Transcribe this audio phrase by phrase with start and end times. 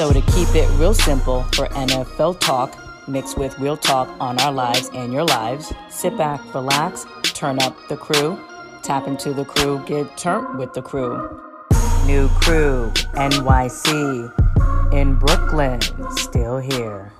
[0.00, 2.74] So, to keep it real simple for NFL talk,
[3.06, 7.76] mixed with real talk on our lives and your lives, sit back, relax, turn up
[7.90, 8.40] the crew,
[8.82, 11.18] tap into the crew, get turned with the crew.
[12.06, 15.82] New crew, NYC, in Brooklyn,
[16.16, 17.12] still here.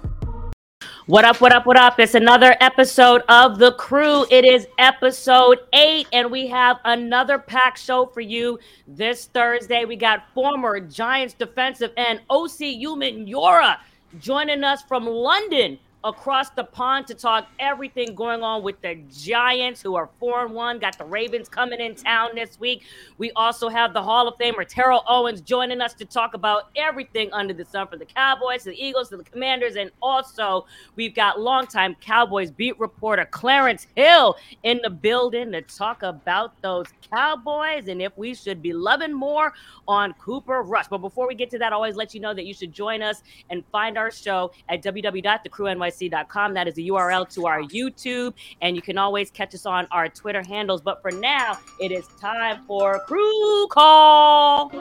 [1.10, 1.98] What up, what up, what up?
[1.98, 4.26] It's another episode of The Crew.
[4.30, 9.84] It is episode eight, and we have another packed show for you this Thursday.
[9.84, 13.78] We got former Giants defensive end Osi Umenyiora
[14.20, 19.82] joining us from London across the pond to talk everything going on with the Giants,
[19.82, 20.78] who are 4 and 1.
[20.78, 22.84] Got the Ravens coming in town this week.
[23.18, 27.30] We also have the Hall of Famer Terrell Owens joining us to talk about everything
[27.32, 30.64] under the sun for the Cowboys, the Eagles, the Commanders, and also
[30.96, 36.86] we've got longtime Cowboys beat reporter Clarence Hill in the building to talk about those
[37.12, 39.52] Cowboys and if we should be loving more
[39.86, 40.88] on Cooper Rush.
[40.88, 43.02] But before we get to that, I always let you know that you should join
[43.02, 46.54] us and find our show at www.thecrewny NYC.com.
[46.54, 48.34] That is the URL to our YouTube.
[48.60, 50.80] And you can always catch us on our Twitter handles.
[50.80, 54.72] But for now, it is time for Crew Call.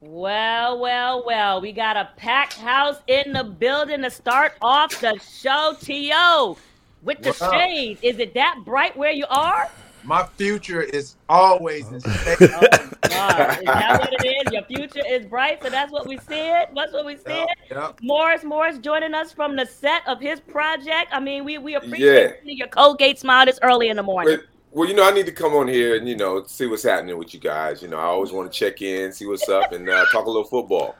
[0.00, 5.18] Well, well, well, we got a packed house in the building to start off the
[5.18, 5.74] show.
[5.80, 6.58] T.O.
[7.02, 9.70] with the shades, Is it that bright where you are?
[10.04, 12.36] My future is always in state.
[12.42, 13.58] oh, God.
[13.58, 14.52] Is that what it is?
[14.52, 16.68] Your future is bright, so that's what we said.
[16.74, 17.46] That's what we said.
[17.46, 17.58] yep.
[17.70, 18.00] Yep.
[18.02, 21.08] Morris Morris joining us from the set of his project.
[21.10, 22.52] I mean, we we appreciate yeah.
[22.52, 24.38] your Colgate smile this early in the morning.
[24.72, 27.16] Well, you know, I need to come on here and you know see what's happening
[27.16, 27.80] with you guys.
[27.80, 30.30] You know, I always want to check in, see what's up, and uh, talk a
[30.30, 30.96] little football.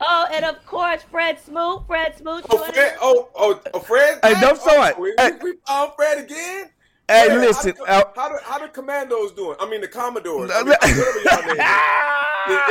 [0.00, 1.86] Oh, and of course, Fred Smoot.
[1.86, 2.44] Fred Smoot.
[2.50, 2.96] Oh, Fred.
[3.00, 4.20] Oh, oh, oh, Fred.
[4.22, 4.98] Hey, don't oh, it.
[4.98, 5.32] We, hey.
[5.42, 6.70] we, we found Fred again.
[7.08, 7.74] Hey, yeah, listen.
[7.86, 9.56] How the, how, the, how the commandos doing?
[9.60, 10.50] I mean, the Commodores.
[10.52, 10.74] I mean,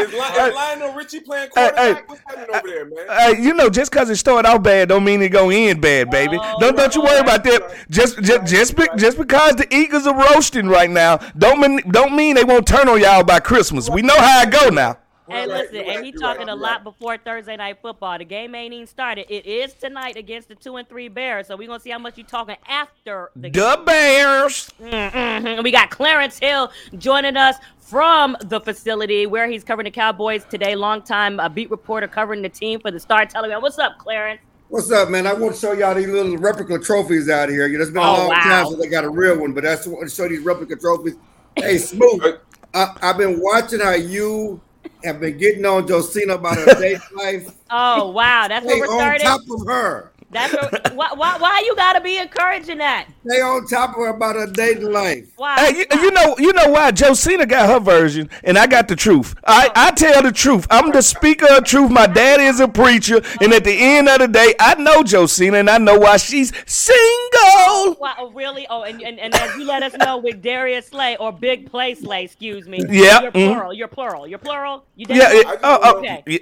[0.03, 1.97] is, is, is, Lionel Richie playing quarterback?
[1.97, 3.07] Hey, What's happening over there, man?
[3.07, 6.09] Hey, you know, just because it started out bad, don't mean it gonna end bad,
[6.09, 6.37] baby.
[6.37, 7.61] Oh, don't don't you worry about that.
[7.61, 7.85] Right.
[7.89, 12.13] Just just just, be, just because the Eagles are roasting right now, don't mean don't
[12.13, 13.89] mean they won't turn on y'all by Christmas.
[13.89, 14.97] We know how it go now.
[15.27, 18.17] Hey, listen, and he talking a lot before Thursday night football.
[18.17, 19.25] The game ain't even started.
[19.33, 21.47] It is tonight against the two and three Bears.
[21.47, 24.71] So we're gonna see how much you talking after the, the Bears.
[24.79, 25.63] Mm-hmm.
[25.63, 30.75] We got Clarence Hill joining us from the facility where he's covering the Cowboys today.
[30.75, 33.61] Longtime uh, beat reporter covering the team for the Star Telegram.
[33.61, 34.41] What's up, Clarence?
[34.69, 35.25] What's up, man?
[35.27, 37.67] I want to show y'all these little replica trophies out here.
[37.67, 38.39] It's been a oh, long wow.
[38.41, 41.15] time since I got a real one, but that's want to show these replica trophies.
[41.55, 42.41] Hey, Smoot,
[42.73, 44.59] I, I've been watching how you
[45.05, 47.51] have been getting on Josina about her date life.
[47.69, 49.27] Oh wow, that's what we're starting.
[49.27, 50.11] On top of her.
[50.31, 53.07] That's what, why, why, why you gotta be encouraging that?
[53.25, 55.31] Stay on top of her about her dating life.
[55.37, 55.55] Why?
[55.57, 56.91] Hey, you, you, know, you know why?
[56.91, 59.35] Josina got her version, and I got the truth.
[59.45, 60.67] I, I tell the truth.
[60.69, 61.91] I'm the speaker of truth.
[61.91, 65.57] My dad is a preacher, and at the end of the day, I know Josina,
[65.57, 67.95] and I know why she's single.
[67.99, 68.67] Wow, oh, really?
[68.69, 71.95] Oh, and, and, and as you let us know with Darius Slay or Big Play
[71.95, 72.83] Slay, excuse me.
[72.89, 73.21] Yeah.
[73.21, 73.53] You're mm-hmm.
[73.53, 73.73] plural.
[73.73, 74.27] You're plural.
[74.27, 74.85] You're plural.
[74.95, 75.29] You yeah.
[75.31, 76.23] It, oh, oh, okay.
[76.25, 76.37] Yeah.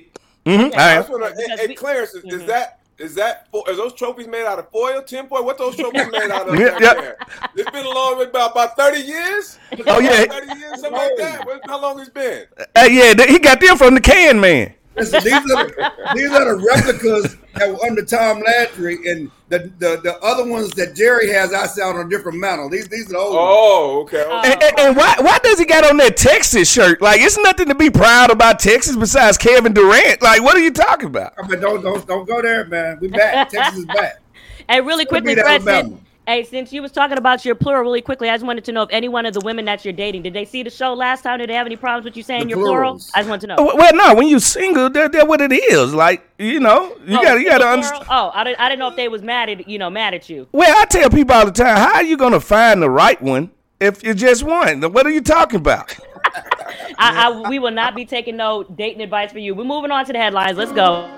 [0.45, 0.65] Mm-hmm.
[0.65, 0.77] Okay.
[0.77, 2.29] I wanna, hey, hey, Clarence, mm-hmm.
[2.29, 5.45] is that is that is those trophies made out of foil, tinfoil?
[5.45, 6.55] What those trophies made out of?
[6.59, 7.13] yeah, yeah.
[7.55, 9.59] It's been a long about about thirty years.
[9.87, 11.47] Oh yeah, thirty years, something like that.
[11.65, 12.45] How long it's been?
[12.57, 14.73] Uh, yeah, he got them from the can man.
[14.95, 19.71] Listen, these are the, these are the replicas that were under Tom Landry, and the,
[19.79, 22.69] the, the other ones that Jerry has I sell on a different mantle.
[22.69, 23.35] These these are the old.
[23.35, 24.23] Oh, okay.
[24.23, 24.51] okay.
[24.53, 27.01] And, and, and, why why does he got on that Texas shirt?
[27.01, 30.21] Like, it's nothing to be proud about Texas besides Kevin Durant.
[30.21, 31.33] Like, what are you talking about?
[31.41, 32.99] I mean, don't don't don't go there, man.
[33.01, 33.49] We back.
[33.49, 34.19] Texas is back.
[34.69, 36.01] And really quickly, President.
[36.25, 38.83] Hey, since you was talking about your plural really quickly, I just wanted to know
[38.83, 41.21] if any one of the women that you're dating, did they see the show last
[41.21, 41.39] time?
[41.39, 43.01] Did they have any problems with you saying your plural?
[43.13, 43.55] I just want to know.
[43.55, 45.93] Uh, well, no, when you're single, they're, they're what it is.
[45.93, 48.05] Like, you know, you oh, got you got to understand.
[48.09, 50.29] Oh, I didn't, I didn't know if they was mad at you know mad at
[50.29, 50.47] you.
[50.53, 53.51] Well, I tell people all the time, how are you gonna find the right one
[53.81, 54.81] if you just one?
[54.93, 55.93] What are you talking about?
[56.97, 59.55] I, I, we will not be taking no dating advice for you.
[59.55, 60.57] We're moving on to the headlines.
[60.57, 61.09] Let's go.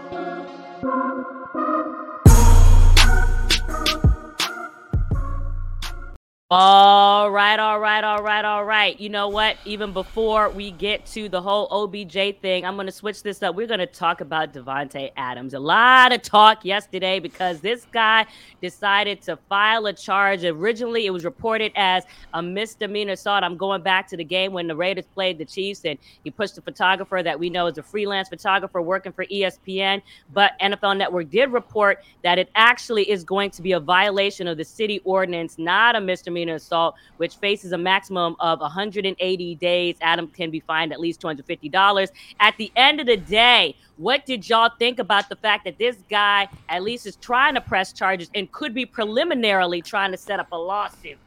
[6.51, 8.99] All right, all right, all right, all right.
[8.99, 9.57] You know what?
[9.65, 13.55] Even before we get to the whole OBJ thing, I'm going to switch this up.
[13.55, 15.55] We're going to talk about Davante Adams.
[15.55, 18.27] A lot of talk yesterday because this guy
[18.61, 20.43] decided to file a charge.
[20.45, 22.03] Originally, it was reported as
[22.35, 23.43] a misdemeanor assault.
[23.43, 26.59] I'm going back to the game when the Raiders played the Chiefs, and he pushed
[26.59, 29.99] a photographer that we know is a freelance photographer working for ESPN.
[30.31, 34.57] But NFL Network did report that it actually is going to be a violation of
[34.57, 39.95] the city ordinance, not a misdemeanor misdemeanor assault, which faces a maximum of 180 days.
[40.01, 42.09] Adam can be fined at least $250.
[42.39, 45.97] At the end of the day, what did y'all think about the fact that this
[46.09, 50.39] guy at least is trying to press charges and could be preliminarily trying to set
[50.39, 51.17] up a lawsuit?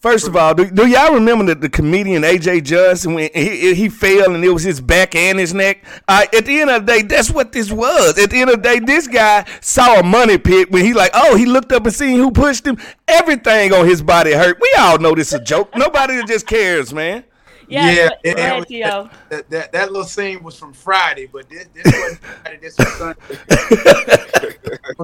[0.00, 3.90] First of all, do, do y'all remember the, the comedian AJ Johnson when he, he
[3.90, 5.84] fell and it was his back and his neck?
[6.08, 8.18] Uh, at the end of the day, that's what this was.
[8.18, 11.10] At the end of the day, this guy saw a money pit when he like,
[11.12, 12.78] oh, he looked up and seen who pushed him.
[13.08, 14.58] Everything on his body hurt.
[14.58, 15.76] We all know this is a joke.
[15.76, 17.22] Nobody just cares, man.
[17.68, 22.20] Yeah, yeah ahead, that, that, that little scene was from Friday, but this, this wasn't
[22.20, 22.58] Friday.
[22.60, 24.16] This was Sunday.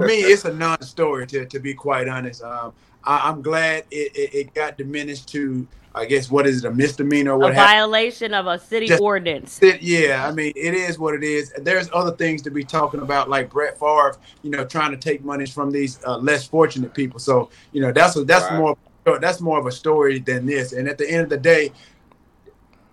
[0.06, 2.42] For me, it's a non-story to, to be quite honest.
[2.42, 2.72] Um,
[3.04, 6.70] I, am glad it, it, it, got diminished to, I guess, what is it, a
[6.72, 7.52] misdemeanor or what?
[7.52, 9.62] A violation of a city Just, ordinance.
[9.62, 11.52] It, yeah, I mean, it is what it is.
[11.58, 15.24] There's other things to be talking about, like Brett Favre, you know, trying to take
[15.24, 17.20] monies from these uh, less fortunate people.
[17.20, 18.58] So, you know, that's a, that's right.
[18.58, 18.76] more
[19.20, 20.72] that's more of a story than this.
[20.72, 21.70] And at the end of the day,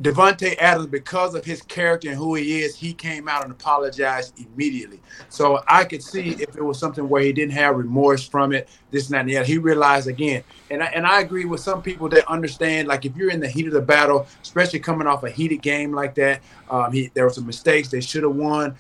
[0.02, 4.34] Davante Adams, because of his character and who he is, he came out and apologized
[4.40, 5.00] immediately.
[5.30, 8.68] So I could see if it was something where he didn't have remorse from it,
[8.90, 9.46] this and that and the other.
[9.46, 13.16] He realized again, and I, and I agree with some people that understand, like if
[13.16, 16.42] you're in the heat of the battle, especially coming off a heated game like that,
[16.72, 18.76] um, he, there were some mistakes they should have won.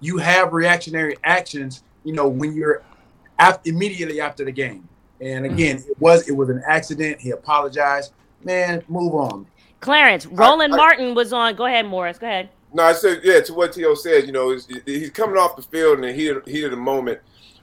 [0.00, 2.82] You have reactionary actions, you know, when you're
[3.38, 4.88] after, immediately after the game.
[5.20, 7.20] And again, it was it was an accident.
[7.20, 8.12] He apologized.
[8.44, 9.46] Man, move on.
[9.80, 11.54] Clarence, Roland I, I, Martin was on.
[11.54, 12.18] Go ahead, Morris.
[12.18, 12.48] Go ahead.
[12.72, 13.40] No, I said yeah.
[13.40, 13.94] To what T.O.
[13.94, 17.20] said, you know, he's coming off the field and he heat of the moment.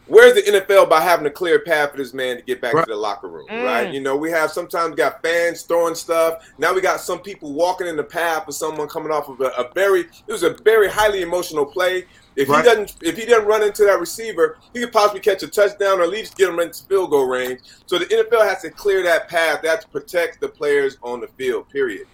[0.08, 2.86] Where's the NFL by having a clear path for this man to get back right.
[2.86, 3.66] to the locker room, mm.
[3.66, 3.92] right?
[3.92, 6.48] You know, we have sometimes got fans throwing stuff.
[6.60, 9.48] Now we got some people walking in the path of someone coming off of a,
[9.58, 12.06] a very, it was a very highly emotional play.
[12.36, 12.64] If right.
[12.64, 16.00] he doesn't, if he doesn't run into that receiver, he could possibly catch a touchdown
[16.00, 17.62] or at least get him into field goal range.
[17.86, 19.62] So the NFL has to clear that path.
[19.62, 21.70] That to protect the players on the field.
[21.70, 22.08] Period.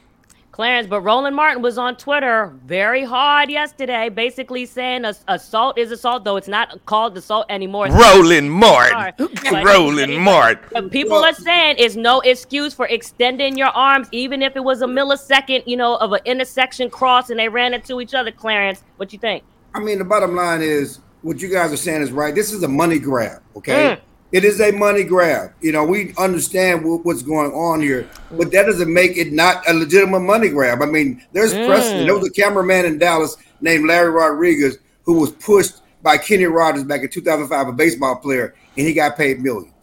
[0.52, 6.26] Clarence, but Roland Martin was on Twitter very hard yesterday, basically saying assault is assault,
[6.26, 7.88] though it's not called assault anymore.
[7.88, 9.30] Roland Martin.
[9.64, 10.90] Roland Martin.
[10.90, 14.86] People are saying it's no excuse for extending your arms, even if it was a
[14.86, 18.30] millisecond, you know, of an intersection cross and they ran into each other.
[18.30, 19.44] Clarence, what you think?
[19.74, 22.34] I mean, the bottom line is what you guys are saying is right.
[22.34, 23.96] This is a money grab, okay?
[23.96, 24.02] Mm.
[24.32, 25.54] It is a money grab.
[25.62, 29.74] You know, we understand what's going on here, but that doesn't make it not a
[29.74, 30.82] legitimate money grab.
[30.82, 31.68] I mean, there's mm.
[31.68, 32.06] precedent.
[32.06, 36.84] There was a cameraman in Dallas named Larry Rodriguez who was pushed by Kenny Rogers
[36.84, 39.74] back in 2005, a baseball player, and he got paid millions.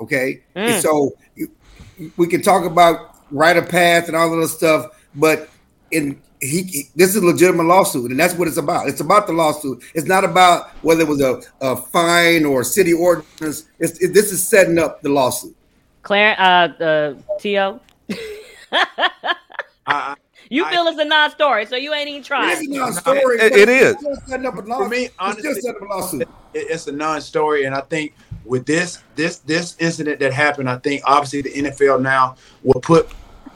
[0.00, 0.68] Okay, mm.
[0.68, 1.12] and so
[2.16, 5.50] we can talk about right of path and all of this stuff, but
[5.90, 8.88] in he, he, this is a legitimate lawsuit, and that's what it's about.
[8.88, 9.82] It's about the lawsuit.
[9.94, 13.68] It's not about whether it was a, a fine or a city ordinance.
[13.78, 15.54] It's, it, this is setting up the lawsuit.
[16.02, 17.80] Claire, uh, uh, T.O.
[19.86, 20.14] uh,
[20.48, 22.50] you feel I, it's a non-story, so you ain't even trying.
[22.52, 23.36] It's a non-story.
[23.38, 23.96] it, it is.
[24.26, 24.84] Setting up a lawsuit.
[24.84, 26.28] For me, honestly, it's, a lawsuit.
[26.54, 28.14] it's a non-story, and I think
[28.46, 33.10] with this this this incident that happened, I think obviously the NFL now will put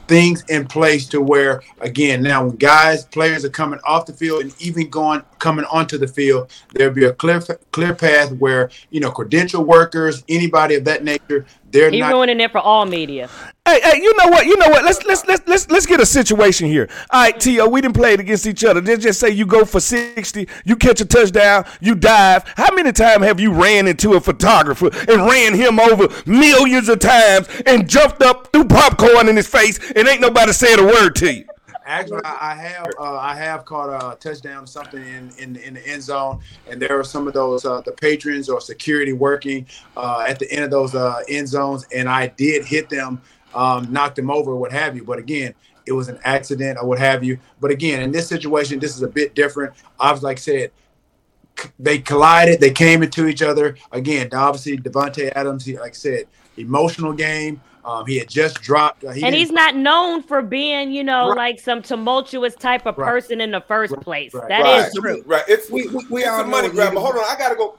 [0.07, 4.43] things in place to where again now when guys players are coming off the field
[4.43, 7.39] and even going coming onto the field there'll be a clear
[7.71, 12.41] clear path where you know credential workers anybody of that nature they're He's not ruining
[12.41, 13.29] it for all media
[13.67, 14.45] Hey, hey, you know what?
[14.45, 14.85] You know what?
[14.85, 16.87] Let's let's let's let's let's get a situation here.
[17.09, 18.83] All right, T.O., we didn't play it against each other.
[18.83, 22.45] Let's just say you go for sixty, you catch a touchdown, you dive.
[22.59, 26.99] How many times have you ran into a photographer and ran him over millions of
[26.99, 31.17] times and jumped up, threw popcorn in his face, and ain't nobody said a word
[31.17, 31.47] to you?
[31.87, 35.87] Actually, I have uh, I have caught a touchdown or something in, in in the
[35.87, 40.25] end zone, and there are some of those uh, the patrons or security working uh,
[40.27, 43.21] at the end of those uh, end zones, and I did hit them
[43.55, 45.05] um, knocked them over, what have you.
[45.05, 45.55] But again,
[45.87, 47.39] it was an accident or what have you.
[47.61, 49.75] But again, in this situation, this is a bit different.
[49.99, 50.71] Obviously, like I said,
[51.79, 53.77] they collided, they came into each other.
[53.93, 56.25] Again, obviously, Davante Adams, he, like I said,
[56.57, 57.61] emotional game.
[57.85, 61.29] Um, he had just dropped, uh, he and he's not known for being, you know,
[61.29, 61.37] right.
[61.37, 63.07] like some tumultuous type of right.
[63.07, 64.03] person in the first right.
[64.03, 64.33] place.
[64.33, 65.23] That is true.
[65.27, 65.45] Right.
[65.49, 66.95] It's we, we, we it's a money grab.
[66.95, 67.79] But hold on, I gotta go.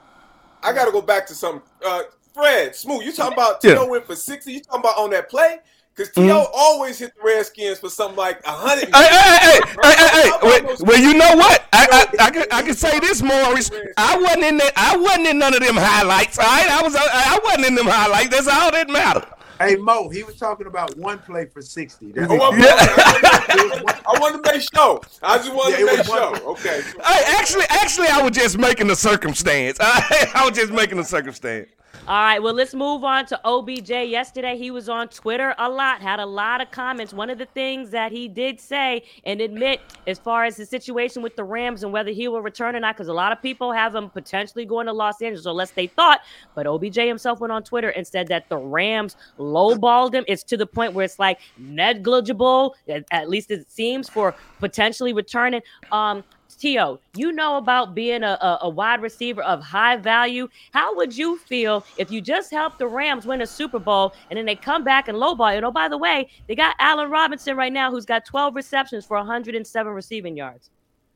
[0.62, 1.62] I gotta go back to some.
[1.84, 2.02] Uh,
[2.36, 3.02] Fred, Smoot.
[3.02, 3.72] You talking about T.O.
[3.72, 3.90] yeah.
[3.90, 4.52] went for 60?
[4.52, 5.58] You talking about on that play?
[5.94, 6.22] Because T.O.
[6.22, 6.52] Mm-hmm.
[6.54, 8.94] always hit the Redskins for something like a 100.
[8.94, 10.30] Hey, hey, hey, hey, hey, hey.
[10.42, 11.64] Well, well, you know what?
[11.72, 13.70] I, I, I, can, I can say this, Morris.
[13.96, 14.72] I wasn't in that.
[14.76, 16.38] I wasn't in none of them highlights.
[16.38, 16.94] All right, I was.
[16.94, 18.28] I wasn't in them highlights.
[18.28, 19.24] That's all that mattered.
[19.58, 22.12] Hey Mo, he was talking about one play for sixty.
[22.18, 25.00] Oh, I wanted to make sure.
[25.22, 26.50] I just wanted yeah, to make sure.
[26.50, 26.82] Okay.
[26.82, 29.78] Hey, actually, actually, I was just making a circumstance.
[29.80, 31.68] I, I was just making a circumstance.
[32.08, 33.90] All right, well, let's move on to OBJ.
[33.90, 37.12] Yesterday, he was on Twitter a lot, had a lot of comments.
[37.12, 41.20] One of the things that he did say and admit, as far as the situation
[41.20, 43.72] with the Rams and whether he will return or not, because a lot of people
[43.72, 46.20] have him potentially going to Los Angeles, or less they thought.
[46.54, 50.24] But OBJ himself went on Twitter and said that the Rams lowballed him.
[50.28, 52.76] It's to the point where it's like negligible,
[53.10, 55.62] at least it seems, for potentially returning.
[55.90, 56.22] Um,
[56.54, 60.48] T.O., you know about being a, a, a, wide receiver of high value.
[60.72, 64.38] How would you feel if you just helped the Rams win a Super Bowl and
[64.38, 65.58] then they come back and lowball you?
[65.58, 69.04] And oh, by the way, they got Allen Robinson right now who's got 12 receptions
[69.04, 70.70] for 107 receiving yards.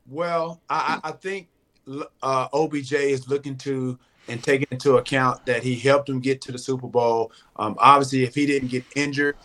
[0.09, 1.49] Well, I, I think
[2.23, 6.53] uh, OBJ is looking to and taking into account that he helped him get to
[6.53, 7.33] the Super Bowl.
[7.57, 9.37] Um, obviously, if he didn't get injured,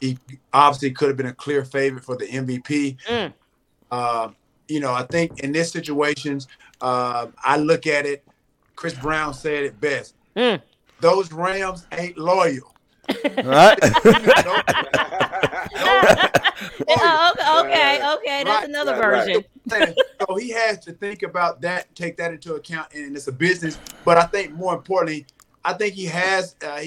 [0.00, 0.18] he
[0.52, 2.98] obviously could have been a clear favorite for the MVP.
[3.08, 3.32] Mm.
[3.90, 4.28] Uh,
[4.68, 6.48] you know, I think in this situations,
[6.80, 8.24] uh, I look at it.
[8.76, 10.14] Chris Brown said it best.
[10.36, 10.60] Mm.
[11.00, 12.70] Those Rams ain't loyal.
[13.44, 13.78] Right.
[16.88, 19.44] oh, okay, okay, that's right, another right, version.
[19.68, 19.94] Right.
[20.20, 23.78] so he has to think about that, take that into account, and it's a business.
[24.04, 25.26] But I think more importantly,
[25.64, 26.84] I think he has, uh,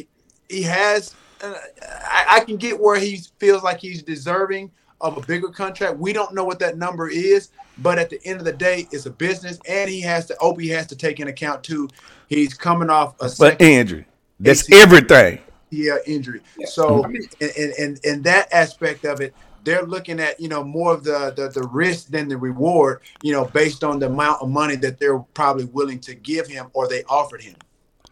[0.49, 1.15] he has.
[1.43, 1.53] Uh,
[1.83, 5.97] I, I, can get where he feels like he's deserving of a bigger contract.
[5.97, 7.49] We don't know what that number is,
[7.79, 10.37] but at the end of the day, it's a business, and he has to.
[10.39, 11.89] Opie has to take in account too.
[12.27, 14.05] He's coming off a but injury.
[14.39, 15.39] That's ACL, everything.
[15.69, 16.41] Yeah, injury.
[16.65, 21.03] So, in, in in that aspect of it, they're looking at you know more of
[21.03, 23.01] the, the the risk than the reward.
[23.21, 26.67] You know, based on the amount of money that they're probably willing to give him
[26.73, 27.55] or they offered him.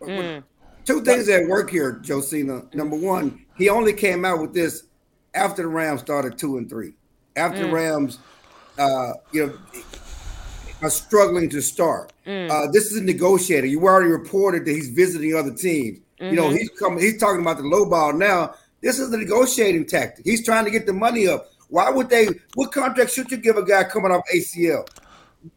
[0.01, 0.43] Mm.
[0.85, 2.63] Two things at work here, Josina.
[2.73, 4.83] Number one, he only came out with this
[5.35, 6.93] after the Rams started two and three.
[7.35, 7.67] After mm.
[7.67, 8.19] the Rams
[8.77, 9.57] uh, you know,
[10.81, 12.13] are struggling to start.
[12.25, 12.49] Mm.
[12.49, 13.67] Uh, this is a negotiator.
[13.67, 15.99] You already reported that he's visiting other teams.
[16.19, 16.25] Mm-hmm.
[16.25, 16.57] You know, mm-hmm.
[16.57, 16.99] he's coming.
[16.99, 18.55] He's talking about the low ball now.
[18.81, 20.25] This is the negotiating tactic.
[20.25, 21.49] He's trying to get the money up.
[21.69, 22.27] Why would they?
[22.53, 24.87] What contract should you give a guy coming off ACL?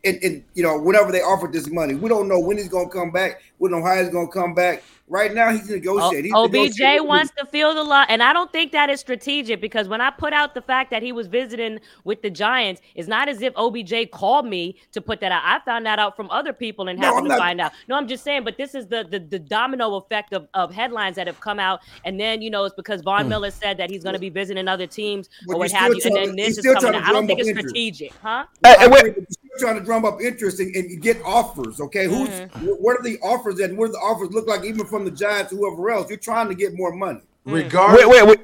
[0.05, 2.89] And, and you know, whenever they offered this money, we don't know when he's going
[2.89, 3.43] to come back.
[3.59, 4.83] We don't know how he's going to come back.
[5.11, 6.25] Right now, he's negotiating.
[6.25, 7.07] He's OBJ negotiating.
[7.07, 10.11] wants to feel the law, and I don't think that is strategic because when I
[10.11, 13.55] put out the fact that he was visiting with the Giants, it's not as if
[13.57, 15.43] OBJ called me to put that out.
[15.45, 17.39] I found that out from other people and no, happened to not.
[17.39, 17.73] find out.
[17.89, 21.17] No, I'm just saying, but this is the the, the domino effect of, of headlines
[21.17, 23.31] that have come out, and then you know it's because Von hmm.
[23.31, 26.03] Miller said that he's going to be visiting other teams but or what have you,
[26.05, 27.05] and then this is coming out.
[27.05, 28.45] I don't think it's strategic, huh?
[28.63, 29.15] Hey, hey,
[29.59, 31.81] trying to drum up interest and, and get offers.
[31.81, 32.67] Okay, who's mm-hmm.
[32.67, 35.53] what are the offers and what do the offers look like, even from the Giants,
[35.53, 36.09] whoever else?
[36.09, 37.21] You're trying to get more money.
[37.47, 37.55] Mm.
[37.55, 38.39] Regardless, wait, wait,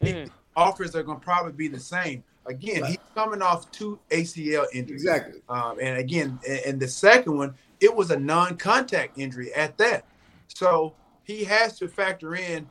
[0.00, 0.16] wait.
[0.16, 0.30] Mm.
[0.54, 2.22] offers are going to probably be the same.
[2.46, 2.90] Again, right.
[2.90, 5.02] he's coming off two ACL injuries.
[5.02, 5.40] Exactly.
[5.48, 10.04] Um, and again, and the second one, it was a non-contact injury at that.
[10.48, 10.94] So
[11.24, 12.68] he has to factor in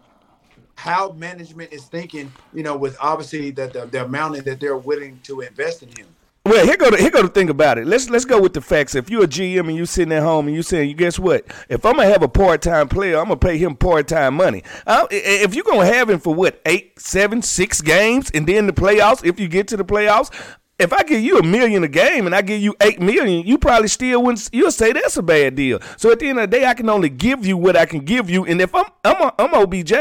[0.75, 5.19] how management is thinking, you know, with obviously that the, the amount that they're willing
[5.23, 6.07] to invest in him.
[6.45, 7.87] Well, here go the here go the thing about it.
[7.87, 8.93] Let's let's go with the facts.
[8.93, 11.43] If you're a GM and you sitting at home and you saying, you guess what?
[11.69, 14.61] If I'm gonna have a part time player, I'm gonna pay him part time money.
[14.85, 18.73] Uh, if you're gonna have him for what eight, seven, six games, and then the
[18.73, 20.29] playoffs, if you get to the playoffs,
[20.77, 23.57] if I give you a million a game and I give you eight million, you
[23.57, 24.49] probably still wouldn't.
[24.51, 25.79] You'll say that's a bad deal.
[25.97, 28.01] So at the end of the day, I can only give you what I can
[28.01, 28.45] give you.
[28.45, 29.93] And if I'm I'm a, I'm OBJ,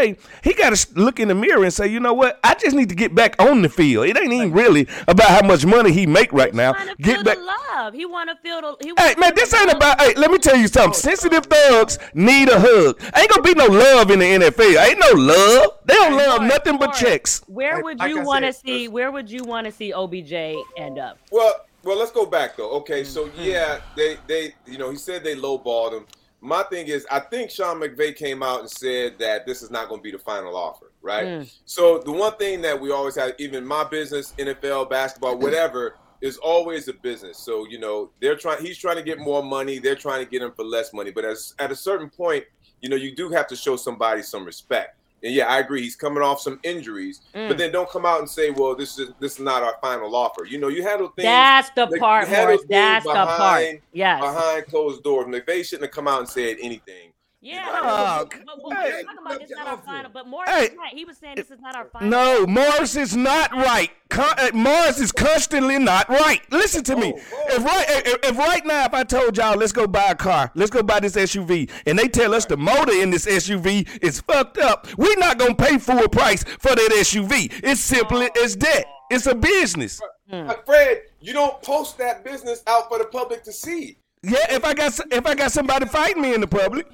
[0.43, 2.41] he got to look in the mirror and say, you know what?
[2.43, 4.07] I just need to get back on the field.
[4.07, 6.73] It ain't even really about how much money he make right He's now.
[6.99, 7.39] Get back.
[7.39, 7.95] love.
[7.95, 8.77] He want to feel the.
[8.81, 10.01] He hey man, this ain't about.
[10.01, 10.95] Hey, let me tell you something.
[10.95, 13.01] Sensitive thugs need a hug.
[13.17, 14.85] Ain't gonna be no love in the NFL.
[14.85, 15.71] Ain't no love.
[15.85, 17.43] They don't love nothing but checks.
[17.47, 18.89] Where would you want to see?
[18.89, 21.19] Where would you want to see OBJ end up?
[21.31, 21.53] Well,
[21.83, 22.71] well, let's go back though.
[22.71, 23.43] Okay, so mm-hmm.
[23.43, 26.07] yeah, they they you know he said they lowballed him.
[26.41, 29.89] My thing is, I think Sean McVay came out and said that this is not
[29.89, 31.27] going to be the final offer, right?
[31.27, 31.55] Mm.
[31.65, 36.37] So the one thing that we always have, even my business, NFL, basketball, whatever, is
[36.39, 37.39] always a business.
[37.39, 38.63] So you know they're trying.
[38.63, 39.79] He's trying to get more money.
[39.79, 41.11] They're trying to get him for less money.
[41.11, 42.45] But as at a certain point,
[42.81, 44.99] you know, you do have to show somebody some respect.
[45.25, 45.81] And yeah, I agree.
[45.81, 47.49] He's coming off some injuries, mm.
[47.49, 50.15] but then don't come out and say, "Well, this is this is not our final
[50.15, 51.25] offer." You know, you handle things.
[51.25, 52.61] That's the like, part, Morris.
[52.69, 53.83] That's behind, the part.
[53.95, 54.21] Yes.
[54.21, 57.14] Behind closed doors, McVay shouldn't have come out and said anything.
[57.45, 60.11] Yeah, no, but, but, but hey, talking about this not our final.
[60.11, 60.95] But Morris hey, is right.
[60.95, 62.09] He was saying this is not our final.
[62.09, 63.91] No, Morris is not right.
[64.09, 66.41] Con- uh, Morris is constantly not right.
[66.51, 67.13] Listen to me.
[67.49, 70.53] If right, if, if, right now, if I told y'all, let's go buy a car,
[70.55, 74.23] let's go buy this SUV, and they tell us the motor in this SUV is
[74.23, 77.53] fucked up, we're not gonna pay full price for that SUV.
[77.63, 78.85] It's simply as that.
[79.11, 80.01] It's a business.
[80.31, 80.51] Hmm.
[80.65, 83.99] Fred, you don't post that business out for the public to see.
[84.23, 86.87] Yeah, if I got if I got somebody fighting me in the public.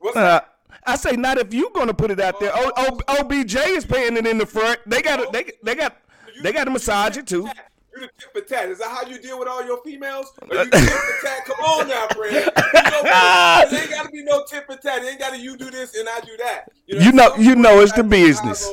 [0.00, 0.40] What's uh,
[0.84, 2.52] I say not if you're gonna put it out there.
[2.54, 4.80] O, o, OBJ is paying it in the front.
[4.86, 5.96] They got they they got
[6.42, 7.48] they got to massage it too.
[7.94, 8.68] You the tip tat.
[8.68, 10.32] Is that how you deal with all your females?
[10.48, 11.44] Or you tip for tat?
[11.44, 12.34] Come on now, friend.
[12.34, 15.02] You know ain't got to be no tip for tat.
[15.02, 16.68] It ain't got to you do this and I do that.
[16.86, 18.66] You know, you know, you know it's the business.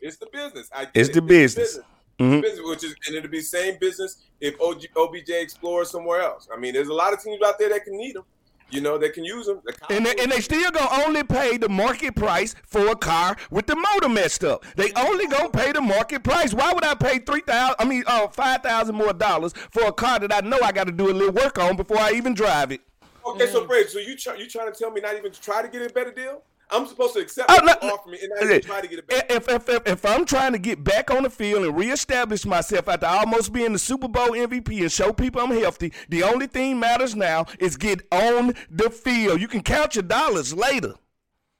[0.00, 0.70] It's the business.
[0.94, 1.78] It's the business.
[2.18, 2.40] Mm-hmm.
[2.40, 6.48] business, which is and it'll be same business if OG, OBJ explores somewhere else.
[6.52, 8.24] I mean, there's a lot of teams out there that can need them.
[8.70, 9.60] You know, they can use them.
[9.90, 13.66] and they, and they still gonna only pay the market price for a car with
[13.66, 14.64] the motor messed up.
[14.74, 16.52] They only gonna pay the market price.
[16.52, 17.76] Why would I pay three thousand?
[17.78, 20.88] I mean, uh, five thousand more dollars for a car that I know I got
[20.88, 22.80] to do a little work on before I even drive it.
[23.24, 25.62] Okay, so Brad, so you try, you trying to tell me not even to try
[25.62, 26.42] to get a better deal?
[26.70, 28.98] I'm supposed to accept uh, what oh, you offer me and I try to get
[28.98, 29.26] it back.
[29.30, 32.88] If, if, if, if, I'm trying to get back on the field and reestablish myself
[32.88, 36.80] after almost being the Super Bowl MVP and show people I'm healthy, the only thing
[36.80, 39.40] matters now is get on the field.
[39.40, 40.94] You can count your dollars later.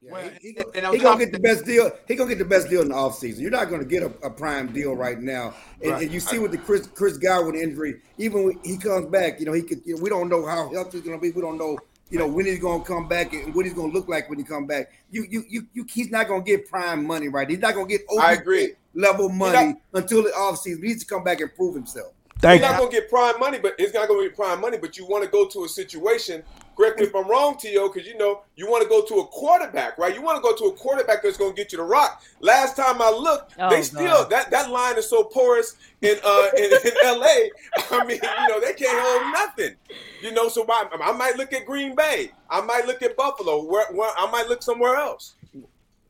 [0.03, 1.91] Yeah, he, he, he gonna get the best deal.
[2.07, 3.41] He gonna get the best deal in the offseason.
[3.41, 5.55] You're not gonna get a, a prime deal right now.
[5.83, 6.03] And, right.
[6.03, 9.47] and you see with the Chris Chris Godwin injury, even when he comes back, you
[9.47, 9.81] know he could.
[9.85, 11.31] You know, we don't know how healthy he's gonna be.
[11.31, 11.79] We don't know
[12.11, 14.29] you know when he's going to come back and what he's going to look like
[14.29, 14.93] when he come back.
[15.11, 17.49] You, you, you, you he's not going to get prime money, right?
[17.49, 18.75] He's not going to get I agree.
[18.95, 20.83] level money not, until the offseason.
[20.83, 22.13] He needs to come back and prove himself.
[22.41, 24.61] Thank he's not going to get prime money, but it's not going to be prime
[24.61, 24.77] money.
[24.79, 26.43] But you want to go to a situation
[26.77, 29.27] correct me if I'm wrong, T.O., because you know you want to go to a
[29.27, 30.15] quarterback, right?
[30.15, 32.23] You want to go to a quarterback that's going to get you the rock.
[32.41, 36.49] Last time I looked, oh, they still that that line is so porous in uh
[36.57, 37.51] in, in L.A.
[37.91, 39.77] I mean, you know, they can't hold nothing.
[40.23, 42.31] You know, so I, I might look at Green Bay.
[42.51, 43.65] I might look at Buffalo.
[43.65, 45.35] Where, where I might look somewhere else.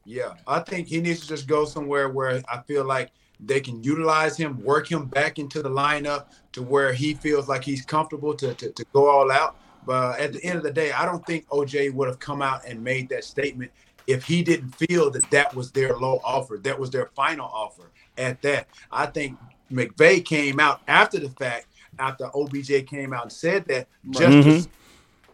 [0.05, 3.83] Yeah, I think he needs to just go somewhere where I feel like they can
[3.83, 8.35] utilize him, work him back into the lineup to where he feels like he's comfortable
[8.35, 9.57] to, to, to go all out.
[9.85, 12.67] But at the end of the day, I don't think OJ would have come out
[12.67, 13.71] and made that statement
[14.07, 17.91] if he didn't feel that that was their low offer, that was their final offer
[18.17, 18.69] at that.
[18.91, 19.39] I think
[19.71, 21.67] McVay came out after the fact,
[21.99, 24.63] after OBJ came out and said that just mm-hmm.
[24.63, 24.69] to,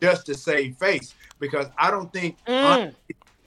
[0.01, 2.95] just to save face, because I don't think mm.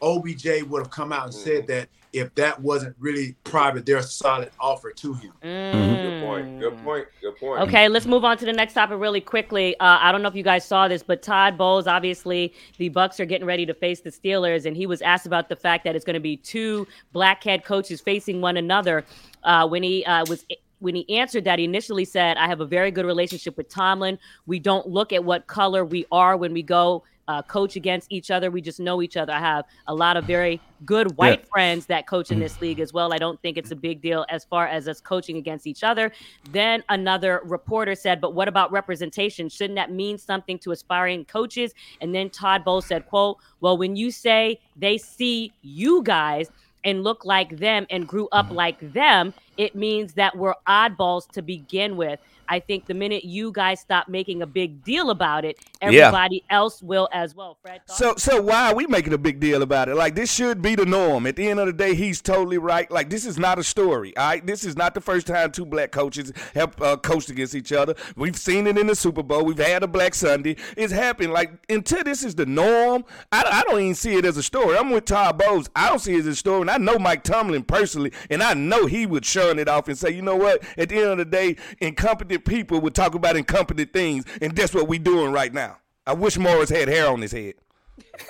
[0.01, 4.49] OBJ would have come out and said that if that wasn't really private, their solid
[4.57, 5.33] offer to him.
[5.43, 5.95] Mm.
[6.01, 6.59] Good point.
[6.59, 7.07] Good point.
[7.21, 7.61] Good point.
[7.63, 9.77] Okay, let's move on to the next topic really quickly.
[9.79, 13.19] Uh, I don't know if you guys saw this, but Todd Bowles, obviously, the Bucs
[13.19, 15.93] are getting ready to face the Steelers, and he was asked about the fact that
[15.95, 19.03] it's going to be two black head coaches facing one another.
[19.43, 20.45] Uh, when he uh, was
[20.79, 24.19] when he answered that, he initially said, I have a very good relationship with Tomlin.
[24.45, 28.31] We don't look at what color we are when we go uh, coach against each
[28.31, 28.51] other.
[28.51, 29.33] We just know each other.
[29.33, 31.49] I have a lot of very good white yeah.
[31.51, 32.41] friends that coach in mm.
[32.41, 33.13] this league as well.
[33.13, 36.11] I don't think it's a big deal as far as us coaching against each other.
[36.51, 39.49] Then another reporter said, "But what about representation?
[39.49, 43.95] Shouldn't that mean something to aspiring coaches?" And then Todd Bowles said, "Quote: Well, when
[43.95, 46.49] you say they see you guys."
[46.85, 51.41] and look like them and grew up like them, it means that we're oddballs to
[51.41, 52.19] begin with.
[52.47, 56.57] I think the minute you guys stop making a big deal about it, everybody yeah.
[56.57, 57.57] else will as well.
[57.61, 57.81] Fred.
[57.87, 59.95] So, so why are we making a big deal about it?
[59.95, 61.25] Like this should be the norm.
[61.25, 62.89] At the end of the day, he's totally right.
[62.89, 64.15] Like this is not a story.
[64.17, 67.55] All right, this is not the first time two black coaches have uh, coached against
[67.55, 67.95] each other.
[68.15, 69.43] We've seen it in the Super Bowl.
[69.43, 70.57] We've had a Black Sunday.
[70.77, 71.33] It's happened.
[71.33, 74.77] Like until this is the norm, I, I don't even see it as a story.
[74.77, 75.69] I'm with Todd Bowles.
[75.75, 78.53] I don't see it as a story, and I know Mike Tomlin personally, and I
[78.53, 80.63] know he would shun it off and say, you know what?
[80.77, 84.73] At the end of the day, incompetent people would talk about incompetent things, and that's
[84.73, 85.77] what we're doing right now.
[86.05, 87.55] I wish Morris had hair on his head.
[87.97, 88.29] but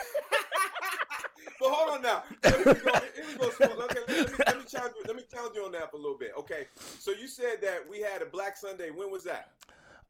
[1.62, 2.24] hold on now.
[2.44, 2.92] Let me go.
[2.94, 5.92] Let me, go okay, let, me, let, me challenge, let me challenge you on that
[5.92, 6.32] for a little bit.
[6.38, 6.68] Okay.
[7.00, 8.92] So you said that we had a Black Sunday.
[8.92, 9.50] When was that?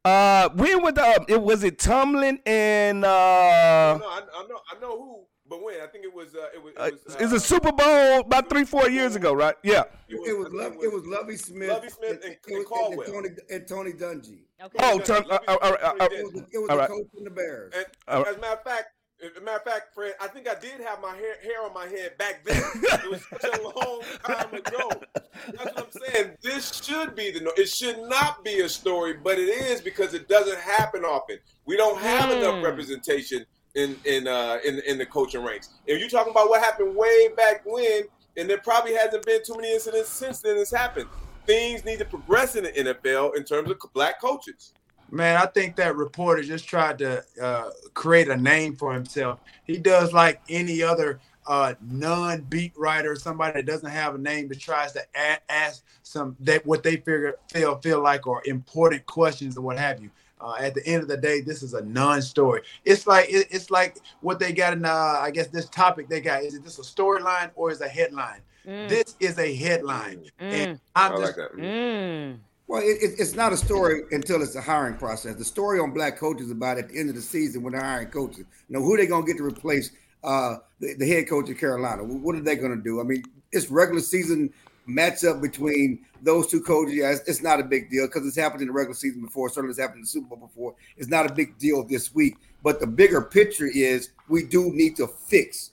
[0.04, 1.24] Uh, when was the?
[1.28, 3.98] It was it Tomlin and uh.
[3.98, 4.60] No, no I, I know.
[4.76, 5.24] I know who.
[5.48, 7.70] But when I think it was, uh, it was, it was uh, it's a Super
[7.72, 9.54] Bowl about three, four years ago, right?
[9.62, 9.84] Yeah.
[10.08, 13.00] It was, it was, Love, it was Lovie Smith, Lovie Smith and, and, and Caldwell,
[13.02, 14.38] and Tony, and Tony Dungy.
[14.62, 14.78] Okay.
[14.80, 17.72] Oh, Tony, uh, uh, uh, it was, it was the coach in the Bears.
[17.76, 18.86] And, as a matter of fact,
[19.24, 21.72] as a matter of fact, Fred, I think I did have my hair, hair on
[21.72, 22.62] my head back then.
[22.74, 24.90] it was such a long time ago.
[25.14, 26.30] That's what I'm saying.
[26.42, 27.50] This should be the.
[27.56, 31.38] It should not be a story, but it is because it doesn't happen often.
[31.64, 32.40] We don't have mm.
[32.40, 35.70] enough representation in in uh, in in the coaching ranks.
[35.86, 38.02] If you're talking about what happened way back when,
[38.36, 40.56] and there probably hasn't been too many incidents since then.
[40.56, 41.06] It's happened.
[41.46, 44.72] Things need to progress in the NFL in terms of black coaches.
[45.10, 49.38] Man, I think that reporter just tried to uh, create a name for himself.
[49.64, 54.58] He does like any other uh, non-beat writer, somebody that doesn't have a name, that
[54.58, 55.02] tries to
[55.48, 60.02] ask some that what they figure feel feel like are important questions or what have
[60.02, 60.10] you.
[60.40, 62.62] Uh, at the end of the day, this is a non-story.
[62.84, 64.84] It's like it, it's like what they got in.
[64.84, 67.88] Uh, I guess this topic they got is it this a storyline or is a
[67.88, 68.40] headline?
[68.66, 68.88] Mm.
[68.88, 70.52] This is a headline, mm.
[70.52, 71.38] and I'm I just.
[71.38, 72.38] Like mm.
[72.68, 75.36] Well, it, it's not a story until it's a hiring process.
[75.36, 78.08] The story on black coaches about at the end of the season when they're hiring
[78.08, 78.44] coaches.
[78.68, 79.92] You know who they gonna get to replace
[80.24, 82.02] uh, the, the head coach of Carolina.
[82.02, 83.00] What are they gonna do?
[83.00, 83.22] I mean,
[83.52, 84.52] it's regular season
[84.88, 88.62] matchup between those two coaches, yeah, it's, it's not a big deal because it's happened
[88.62, 89.48] in the regular season before.
[89.48, 90.74] Certainly, it's happened in the Super Bowl before.
[90.96, 92.36] It's not a big deal this week.
[92.62, 95.70] But the bigger picture is we do need to fix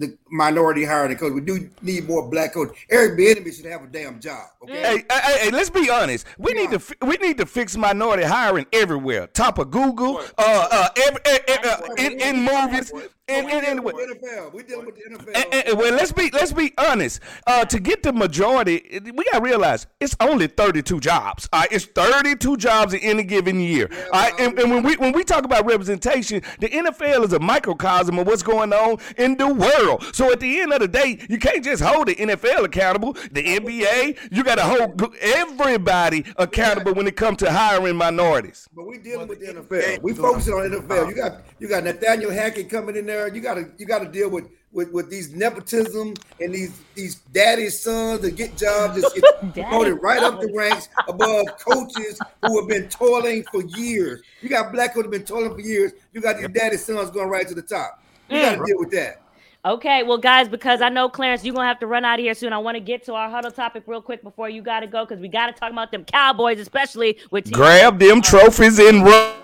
[0.00, 1.32] the minority hiring coach.
[1.34, 2.74] We do need more black coach.
[2.90, 4.46] Eric Bieniemy should have a damn job.
[4.62, 4.80] Okay.
[4.80, 6.26] Hey, hey, hey let's be honest.
[6.38, 9.26] We need to we need to fix minority hiring everywhere.
[9.28, 12.92] Top of Google, uh, uh, every, every, uh, in, in movies,
[13.30, 14.52] and, and, and, NFL.
[14.52, 15.36] We dealing with the NFL.
[15.36, 17.20] And, and, well, let's be let's be honest.
[17.46, 21.48] Uh, to get the majority, we gotta realize it's only thirty two jobs.
[21.52, 23.88] Right, it's thirty two jobs in any given year.
[23.90, 27.38] Yeah, right, and, and when we when we talk about representation, the NFL is a
[27.38, 29.89] microcosm of what's going on in the world.
[30.12, 33.12] So at the end of the day, you can't just hold the NFL accountable.
[33.12, 38.68] The NBA, you got to hold everybody accountable when it comes to hiring minorities.
[38.74, 40.02] But we dealing with the NFL.
[40.02, 41.08] We focusing on NFL.
[41.08, 43.34] You got you got Nathaniel Hackett coming in there there.
[43.34, 48.20] You gotta you gotta deal with with, with these nepotism and these these daddy's sons
[48.20, 49.24] that get jobs just get
[49.54, 54.22] promoted right up the ranks above coaches who have been toiling for years.
[54.40, 55.92] You got black who have been toiling for years.
[56.12, 58.02] You got these daddy's sons going right to the top.
[58.28, 58.42] You mm.
[58.42, 59.22] got to deal with that.
[59.62, 62.32] Okay, well, guys, because I know Clarence, you're gonna have to run out of here
[62.32, 62.54] soon.
[62.54, 65.20] I want to get to our huddle topic real quick before you gotta go, because
[65.20, 69.34] we gotta talk about them Cowboys, especially with grab them trophies and run.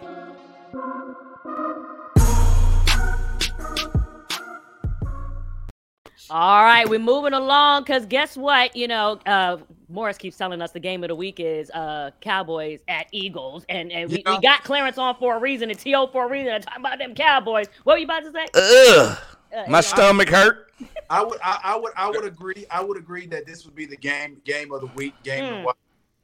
[6.31, 8.75] All right, we're moving along because guess what?
[8.75, 9.59] You know, uh,
[9.91, 13.93] Morris keeps telling us the game of the week is uh, Cowboys at Eagles, and,
[13.93, 14.35] and we, yeah.
[14.35, 16.07] we got Clarence on for a reason and T.O.
[16.07, 16.55] for a reason.
[16.55, 17.67] I'm talking about them Cowboys.
[17.85, 18.47] What were you about to say?
[18.55, 19.19] Ugh,
[19.57, 20.73] uh, my stomach hurt.
[21.09, 22.66] I would, I, I, would, I would agree.
[22.71, 25.59] I would agree that this would be the game, game of the week, game mm.
[25.59, 25.77] of what.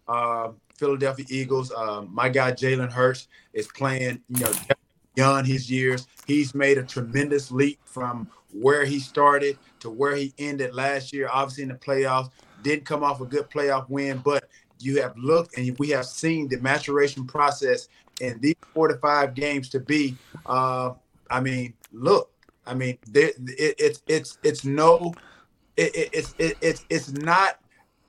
[0.09, 1.71] Uh, Philadelphia Eagles.
[1.71, 4.53] Uh, my guy Jalen Hurts is playing, you know,
[5.15, 6.09] beyond his years.
[6.27, 11.29] He's made a tremendous leap from where he started to where he ended last year.
[11.33, 12.31] Obviously, in the playoffs,
[12.63, 14.49] didn't come off a good playoff win, but
[14.81, 17.89] you have looked and we have seen the maturation process
[18.21, 20.17] in these four to five games to be.
[20.47, 20.95] Uh,
[21.31, 22.32] I mean, look,
[22.67, 25.15] I mean, it, it's it's it's no,
[25.77, 27.59] it, it, it's it, it's it's not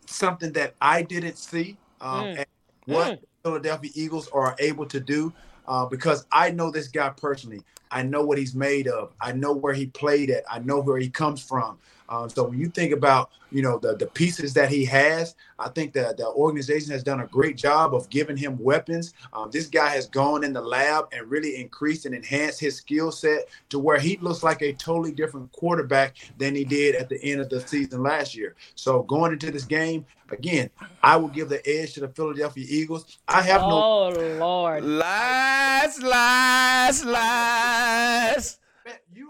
[0.05, 1.77] something that I didn't see.
[2.01, 2.45] Um, mm.
[2.85, 3.23] what mm.
[3.43, 5.33] Philadelphia Eagles are able to do
[5.67, 7.61] uh, because I know this guy personally.
[7.93, 9.13] I know what he's made of.
[9.21, 10.43] I know where he played at.
[10.51, 11.77] I know where he comes from.
[12.09, 15.69] Um, so when you think about, you know, the the pieces that he has, I
[15.69, 19.13] think that the organization has done a great job of giving him weapons.
[19.31, 23.11] Um, this guy has gone in the lab and really increased and enhanced his skill
[23.11, 27.23] set to where he looks like a totally different quarterback than he did at the
[27.23, 28.55] end of the season last year.
[28.75, 30.69] So going into this game, again,
[31.01, 33.19] I will give the edge to the Philadelphia Eagles.
[33.27, 33.75] I have oh, no.
[33.75, 34.83] Oh Lord!
[34.83, 38.62] Lies, lies, lies you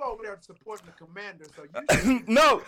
[0.06, 1.64] over there supporting the commander, so
[2.04, 2.62] you no.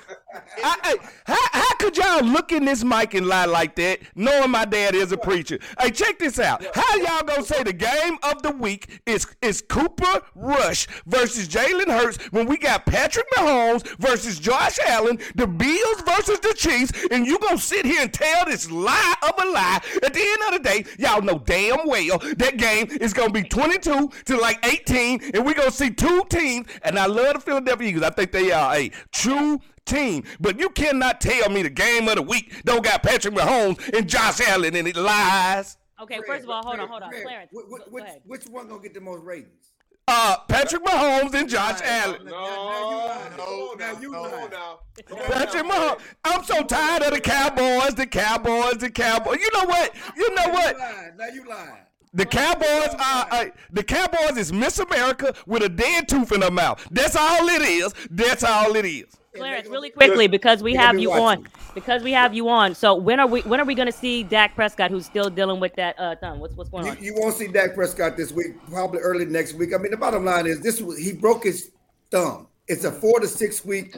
[0.64, 0.96] I, I,
[1.26, 4.96] how, how could y'all look in this mic and lie like that, knowing my dad
[4.96, 5.60] is a preacher?
[5.80, 6.66] Hey, check this out.
[6.74, 11.88] How y'all gonna say the game of the week is is Cooper Rush versus Jalen
[11.88, 17.26] Hurts when we got Patrick Mahomes versus Josh Allen, the Bills versus the Chiefs, and
[17.26, 19.82] you gonna sit here and tell this lie of a lie?
[20.04, 23.44] At the end of the day, y'all know damn well that game is gonna be
[23.44, 27.88] 22 to like 18, and we gonna see two teams, and I love the Philadelphia
[27.90, 28.04] Eagles.
[28.04, 30.24] I think they are a true team.
[30.40, 34.08] But you cannot tell me the game of the week don't got Patrick Mahomes and
[34.10, 35.78] Josh Allen and it lies.
[36.02, 37.12] Okay, first of all, hold on, hold on.
[37.12, 37.52] Clarence.
[37.54, 39.72] Which, which, which one gonna get the most ratings?
[40.08, 42.26] Uh, Patrick Mahomes and Josh Allen.
[42.26, 44.80] No, no, no, you no, no.
[45.18, 46.00] Patrick Mahomes.
[46.24, 49.38] I'm so tired of the Cowboys, the Cowboys, the Cowboys.
[49.40, 49.96] You know what?
[50.16, 50.78] You know what?
[50.78, 51.86] Now you lying.
[52.16, 56.52] The Cowboys are uh, the Cowboys is Miss America with a dead tooth in her
[56.52, 56.86] mouth.
[56.90, 57.94] That's all it is.
[58.10, 59.06] That's all it is.
[59.36, 61.46] Clarence, really quickly because we have you on.
[61.74, 62.74] Because we have you on.
[62.74, 65.60] So when are we when are we going to see Dak Prescott, who's still dealing
[65.60, 66.40] with that uh, thumb?
[66.40, 67.04] What's what's going you, on?
[67.04, 68.66] You won't see Dak Prescott this week.
[68.70, 69.74] Probably early next week.
[69.74, 71.72] I mean, the bottom line is this: he broke his
[72.12, 72.48] thumb.
[72.70, 73.94] It's a four to six week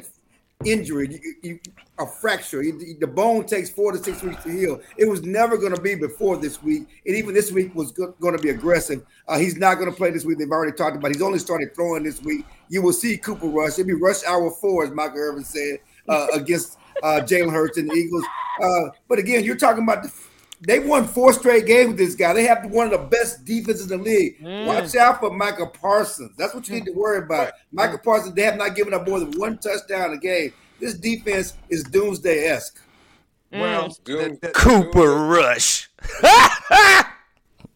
[0.66, 1.60] injury, you, you,
[2.00, 2.64] a fracture.
[2.64, 4.82] You, the bone takes four to six weeks to heal.
[4.98, 8.36] It was never going to be before this week, and even this week was going
[8.36, 9.06] to be aggressive.
[9.28, 10.38] Uh, he's not going to play this week.
[10.38, 11.12] They've already talked about.
[11.12, 11.16] It.
[11.16, 12.46] He's only started throwing this week.
[12.70, 13.74] You will see Cooper Rush.
[13.74, 17.90] It'll be rush hour four, as Michael Irvin said, uh, against uh, Jalen Hurts and
[17.90, 18.26] the Eagles.
[18.62, 20.12] Uh, but again, you're talking about the
[20.62, 22.34] they won four straight games with this guy.
[22.34, 24.40] They have one of the best defenses in the league.
[24.42, 24.66] Mm.
[24.66, 26.36] Watch out for Micah Parsons.
[26.38, 27.54] That's what you need to worry about.
[27.72, 30.54] Micah Parsons, they have not given up more than one touchdown a game.
[30.80, 32.80] This defense is doomsday esque.
[33.54, 33.60] Mm.
[33.62, 35.90] Well, Doom, Cooper Rush.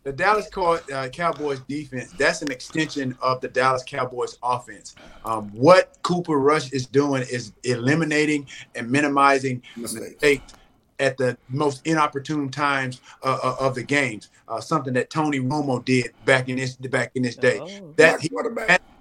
[0.03, 4.95] the Dallas uh, Cowboys defense, that's an extension of the Dallas Cowboys offense.
[5.23, 10.53] Um, what Cooper Rush is doing is eliminating and minimizing mistakes
[11.01, 14.29] at the most inopportune times uh, uh, of the games.
[14.47, 17.59] Uh, something that Tony Romo did back in this back in this day.
[17.59, 18.29] Oh, that he's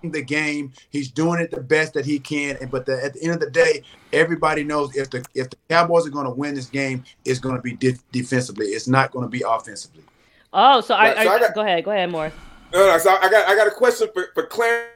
[0.02, 2.56] the game, he's doing it the best that he can.
[2.60, 3.82] And but the, at the end of the day,
[4.12, 7.56] everybody knows if the if the Cowboys are going to win this game, it's going
[7.56, 8.68] to be de- defensively.
[8.68, 10.04] It's not going to be offensively.
[10.52, 12.34] Oh, so, I, so I, I got, go ahead, go ahead, Morris.
[12.72, 12.98] No, no.
[12.98, 14.88] So I got I got a question for for Clarence.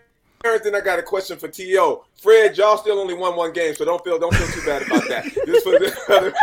[0.44, 2.02] Then I got a question for To.
[2.20, 5.09] Fred, y'all still only won one game, so don't feel don't feel too bad about
[5.09, 5.24] that.
[5.24, 6.35] Just for the other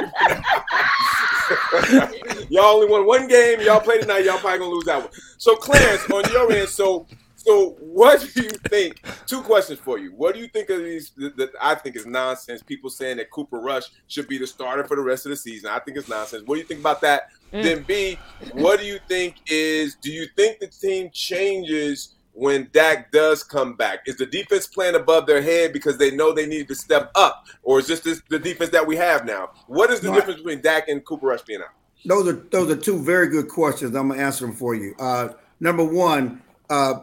[2.00, 2.48] people.
[2.50, 3.62] y'all only won one game.
[3.62, 4.26] Y'all play tonight.
[4.26, 5.12] Y'all probably gonna lose that one.
[5.38, 9.04] So Clarence, on your end, so so what do you think?
[9.28, 10.14] Two questions for you.
[10.16, 12.64] What do you think of these that I think is nonsense?
[12.64, 15.70] People saying that Cooper Rush should be the starter for the rest of the season.
[15.70, 16.44] I think it's nonsense.
[16.48, 17.30] What do you think about that?
[17.54, 17.64] Mm.
[17.64, 18.18] Then B,
[18.54, 23.74] what do you think is do you think the team changes when Dak does come
[23.74, 24.00] back?
[24.06, 27.46] Is the defense playing above their head because they know they need to step up,
[27.64, 29.52] or is this, this the defense that we have now?
[29.68, 31.70] What is the no, difference between Dak and Cooper Rush being out?
[32.06, 33.96] Those are those are two very good questions.
[33.96, 34.96] I'm gonna answer them for you.
[35.00, 37.02] Uh, number one, uh,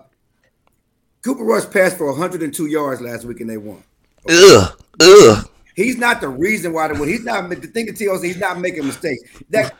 [1.23, 3.83] Cooper Rush passed for 102 yards last week and they won.
[4.29, 4.57] Okay.
[4.57, 5.51] Ugh, ugh.
[5.77, 7.09] He's not the reason why they win.
[7.09, 9.23] He's not the thing that tells he's not making mistakes.
[9.51, 9.77] That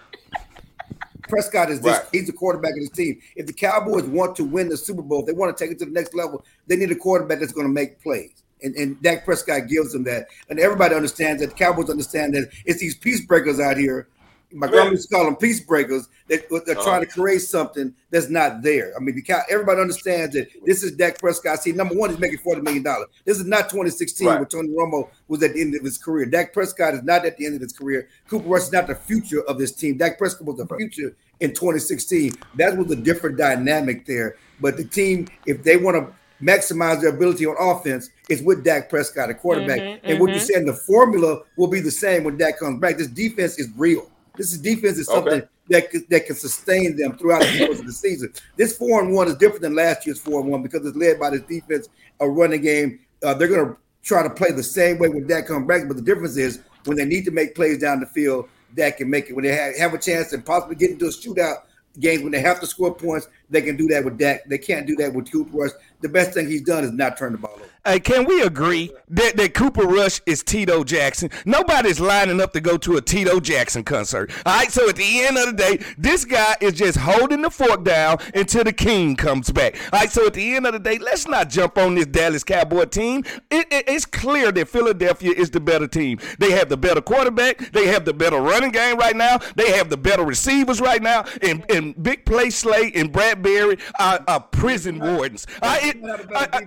[1.29, 2.07] Prescott is this, right.
[2.13, 3.21] he's the quarterback of this team.
[3.37, 5.79] If the Cowboys want to win the Super Bowl, if they want to take it
[5.81, 8.43] to the next level, they need a quarterback that's going to make plays.
[8.63, 10.27] And, and Dak Prescott gives them that.
[10.49, 11.51] And everybody understands that.
[11.51, 14.09] The Cowboys understand that it's these peace breakers out here
[14.53, 16.09] my grandma used to call them peace breakers.
[16.27, 16.83] They, are uh-huh.
[16.83, 18.93] trying to create something that's not there.
[18.97, 21.63] I mean, the, everybody understands that this is Dak Prescott.
[21.63, 22.85] See, number one, he's making $40 million.
[23.25, 24.39] This is not 2016 right.
[24.39, 26.27] when Tony Romo was at the end of his career.
[26.27, 28.09] Dak Prescott is not at the end of his career.
[28.29, 29.97] Cooper Rush is not the future of this team.
[29.97, 32.33] Dak Prescott was the future in 2016.
[32.57, 34.37] That was a different dynamic there.
[34.61, 38.89] But the team, if they want to maximize their ability on offense, it's with Dak
[38.89, 39.81] Prescott, a quarterback.
[39.81, 40.21] Mm-hmm, and mm-hmm.
[40.21, 42.99] what you're saying, the formula will be the same when Dak comes back.
[42.99, 44.09] This defense is real.
[44.39, 45.49] This is defense is something okay.
[45.69, 48.33] that that can sustain them throughout the course of the season.
[48.57, 51.19] This four and one is different than last year's four and one because it's led
[51.19, 51.89] by this defense,
[52.21, 53.01] a running game.
[53.23, 55.97] Uh, they're going to try to play the same way when Dak comes back, but
[55.97, 59.29] the difference is when they need to make plays down the field, Dak can make
[59.29, 59.35] it.
[59.35, 61.63] When they have, have a chance and possibly get into a shootout
[61.99, 64.45] games when they have to score points, they can do that with Dak.
[64.47, 65.71] They can't do that with Cooper Rush.
[66.01, 67.65] The best thing he's done is not turn the ball over.
[67.85, 71.31] Hey, can we agree that, that Cooper Rush is Tito Jackson?
[71.47, 74.31] Nobody's lining up to go to a Tito Jackson concert.
[74.45, 77.51] All right, so at the end of the day, this guy is just holding the
[77.51, 79.77] fork down until the king comes back.
[79.93, 82.45] All right, so at the end of the day, let's not jump on this Dallas
[82.45, 83.25] Cowboy team.
[83.51, 86.19] It, it, it's clear that Philadelphia is the better team.
[86.39, 87.73] They have the better quarterback.
[87.73, 89.39] They have the better running game right now.
[89.57, 91.25] They have the better receivers right now.
[91.41, 93.11] And, and Big Play Slay and
[93.43, 95.47] Bradberry are, uh, are uh, prison wardens.
[95.63, 96.67] Right, uh, it, I,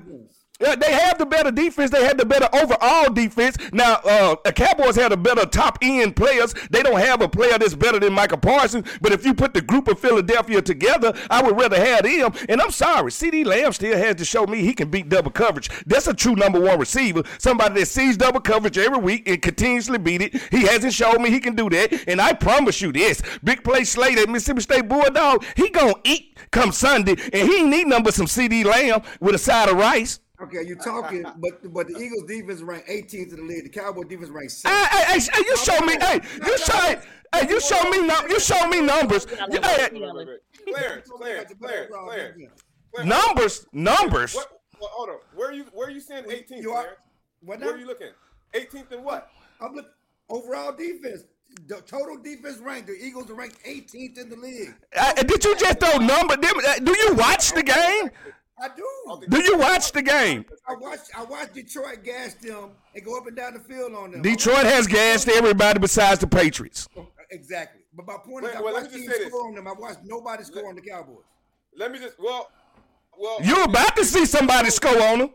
[0.62, 1.92] yeah, they have the better defense.
[1.92, 3.58] They have the better overall defense.
[3.74, 6.54] Now, uh, the Cowboys have the better top end players.
[6.70, 8.88] They don't have a player that's better than Micah Parsons.
[9.02, 12.34] But if you put the group of Philadelphia together, I would rather have them.
[12.50, 15.70] And I'm sorry, CeeDee Lamb still has to show me he can beat double coverage.
[15.86, 17.24] That's a true number one receiver.
[17.40, 20.42] Somebody that sees double coverage every week and continuously beat it.
[20.52, 22.08] He hasn't shown me he can do that.
[22.08, 26.38] And I promise you this: big play Slade at Mississippi State Bulldog, he gonna eat
[26.52, 30.20] come Sunday, and he ain't need number some CeeDee Lamb with a side of rice.
[30.42, 33.64] Okay, you're talking, but but the Eagles defense ranked 18th in the league.
[33.64, 34.54] The Cowboy defense ranked.
[34.64, 35.94] Hey, hey, hey, hey, you show me.
[36.00, 37.02] Hey, you show.
[37.34, 38.06] Hey, you show me.
[38.08, 39.26] Num- You show me numbers.
[39.26, 42.52] Hey, Clarence, Clarence, Clarence, Clarence.
[43.06, 44.36] Numbers, numbers.
[44.36, 45.16] What, well, hold on.
[45.36, 45.66] Where are you?
[45.74, 46.62] Where are you saying 18th?
[46.62, 46.98] You are,
[47.42, 48.10] what Where are you looking?
[48.54, 49.30] 18th in what?
[49.62, 49.92] I'm looking
[50.30, 51.24] overall defense.
[51.68, 52.88] The total defense rank.
[52.88, 54.74] The Eagles are ranked 18th in the league.
[54.98, 56.36] Uh, did you just throw number?
[56.38, 58.10] Do you watch the game?
[58.62, 59.28] I do.
[59.28, 60.46] Do you watch the game?
[60.68, 61.00] I watch.
[61.18, 64.22] I watch Detroit gas them and go up and down the field on them.
[64.22, 66.88] Detroit has gassed everybody besides the Patriots.
[67.32, 67.82] Exactly.
[67.94, 69.68] But my point Wait, is, I well, watched teams score on them.
[69.68, 71.24] I watched nobody score let, on the Cowboys.
[71.76, 72.20] Let me just.
[72.20, 72.52] Well,
[73.18, 73.40] well.
[73.42, 75.30] You're about to see somebody score on them.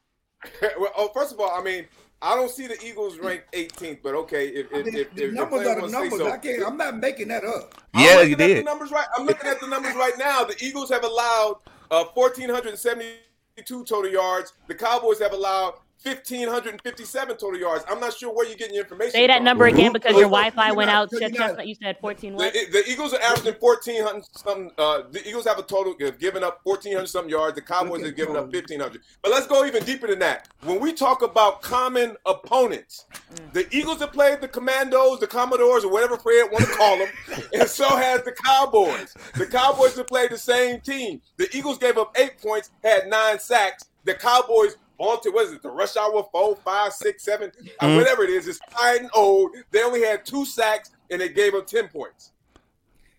[0.78, 1.86] well, oh, first of all, I mean,
[2.20, 4.48] I don't see the Eagles ranked 18th, but okay.
[4.48, 6.30] If, if, I mean, if, if numbers are the numbers, so.
[6.30, 6.66] I can't.
[6.66, 7.74] I'm not making that up.
[7.94, 8.58] Yeah, you did.
[8.58, 9.06] The numbers right.
[9.16, 10.44] I'm looking at the numbers right now.
[10.44, 11.60] The Eagles have allowed
[11.90, 14.52] uh, 1,472 total yards.
[14.68, 17.84] The Cowboys have allowed 1,557 total yards.
[17.88, 19.12] I'm not sure where you're getting your information.
[19.12, 19.44] Say that from.
[19.44, 21.10] number again because your Wi-Fi went out.
[21.12, 22.54] you're Chestnut, you said 14 what?
[22.54, 24.70] The, the Eagles are averaging 1,400 something.
[24.78, 27.54] Uh, the Eagles have a total have given up 1,400 something yards.
[27.54, 28.60] The Cowboys have given up total.
[28.60, 29.02] 1,500.
[29.22, 30.48] But let's go even deeper than that.
[30.62, 33.04] When we talk about common opponents,
[33.52, 37.08] the Eagles have played the Commandos, the Commodores, or whatever Fred want to call them,
[37.52, 39.14] and so has the Cowboys.
[39.34, 41.20] The Cowboys have played the same team.
[41.36, 43.84] The Eagles gave up eight points, had nine sacks.
[44.04, 48.22] The Cowboys vaunted, what is it, the rush hour four, five, six, seven, uh, whatever
[48.22, 49.50] it is, it's tired and old.
[49.70, 52.32] They only had two sacks and they gave up 10 points.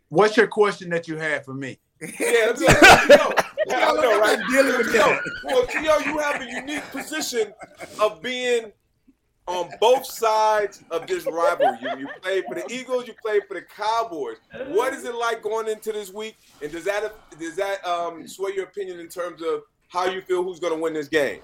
[0.10, 1.80] What's your question that you had for me?
[2.20, 3.34] Yeah, that's what I know.
[3.68, 4.40] Yeah, I know, right?
[4.50, 5.22] Dealing with that.
[5.44, 7.54] Well, T.O., you have a unique position
[8.00, 8.72] of being
[9.46, 11.78] on both sides of this rivalry.
[11.82, 14.38] You, you played for the Eagles, you play for the Cowboys.
[14.68, 16.38] What is it like going into this week?
[16.62, 20.44] And does that does that um, sway your opinion in terms of how you feel
[20.44, 21.42] who's going to win this game?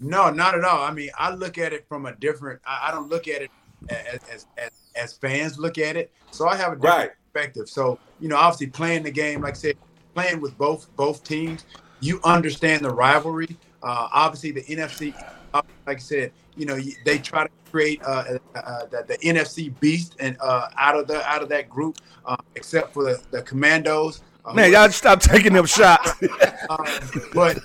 [0.00, 0.82] No, not at all.
[0.82, 2.60] I mean, I look at it from a different.
[2.66, 3.50] I, I don't look at it
[3.88, 6.12] as, as as as fans look at it.
[6.30, 7.10] So I have a different Right.
[7.32, 7.68] perspective.
[7.68, 9.76] So you know, obviously playing the game, like I said,
[10.14, 11.64] playing with both both teams,
[12.00, 13.58] you understand the rivalry.
[13.82, 15.14] Uh, obviously, the NFC,
[15.54, 19.18] uh, like I said, you know, they try to create uh, uh, uh, the, the
[19.18, 23.22] NFC beast and uh, out of the out of that group, uh, except for the,
[23.30, 24.22] the Commandos.
[24.54, 26.12] Man, y'all stop taking them shots.
[26.70, 26.86] um,
[27.34, 27.58] but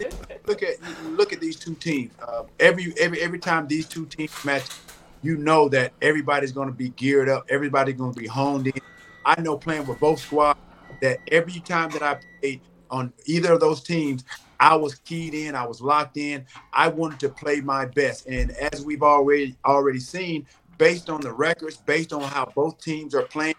[0.46, 2.12] look at look at these two teams.
[2.20, 4.66] Uh, every every every time these two teams match,
[5.22, 7.46] you know that everybody's going to be geared up.
[7.48, 8.80] Everybody's going to be honed in.
[9.24, 10.58] I know playing with both squads
[11.02, 14.24] that every time that I played on either of those teams,
[14.60, 15.54] I was keyed in.
[15.54, 16.46] I was locked in.
[16.72, 18.26] I wanted to play my best.
[18.26, 20.46] And as we've already already seen,
[20.78, 23.54] based on the records, based on how both teams are playing.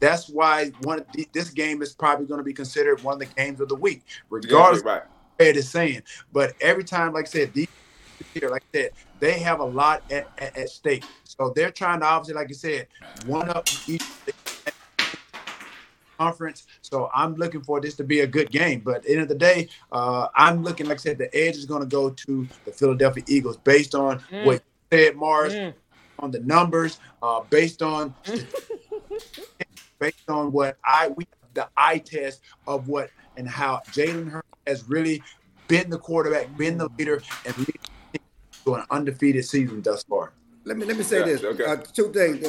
[0.00, 3.60] That's why one this game is probably going to be considered one of the games
[3.60, 5.02] of the week, regardless right.
[5.50, 6.02] It is saying.
[6.32, 7.66] But every time, like I said, these
[8.34, 11.06] here, like I said, they have a lot at, at, at stake.
[11.24, 12.88] So they're trying to obviously, like I said,
[13.24, 14.02] one up each
[16.18, 16.66] conference.
[16.82, 18.80] So I'm looking for this to be a good game.
[18.80, 21.56] But at the end of the day, uh, I'm looking, like I said, the edge
[21.56, 24.44] is going to go to the Philadelphia Eagles based on Mm.
[24.44, 25.74] what you said, Mars, Mm.
[26.20, 28.14] on the numbers, uh, based on
[30.00, 31.24] based on what I we
[31.54, 35.22] the eye test of what and how Jalen Hurts has really
[35.68, 37.80] been the quarterback, been the leader, and leading
[38.64, 40.32] to an undefeated season thus far.
[40.64, 41.44] Let me let me say Yeah, this.
[41.44, 41.64] okay.
[41.64, 42.46] Uh, two things.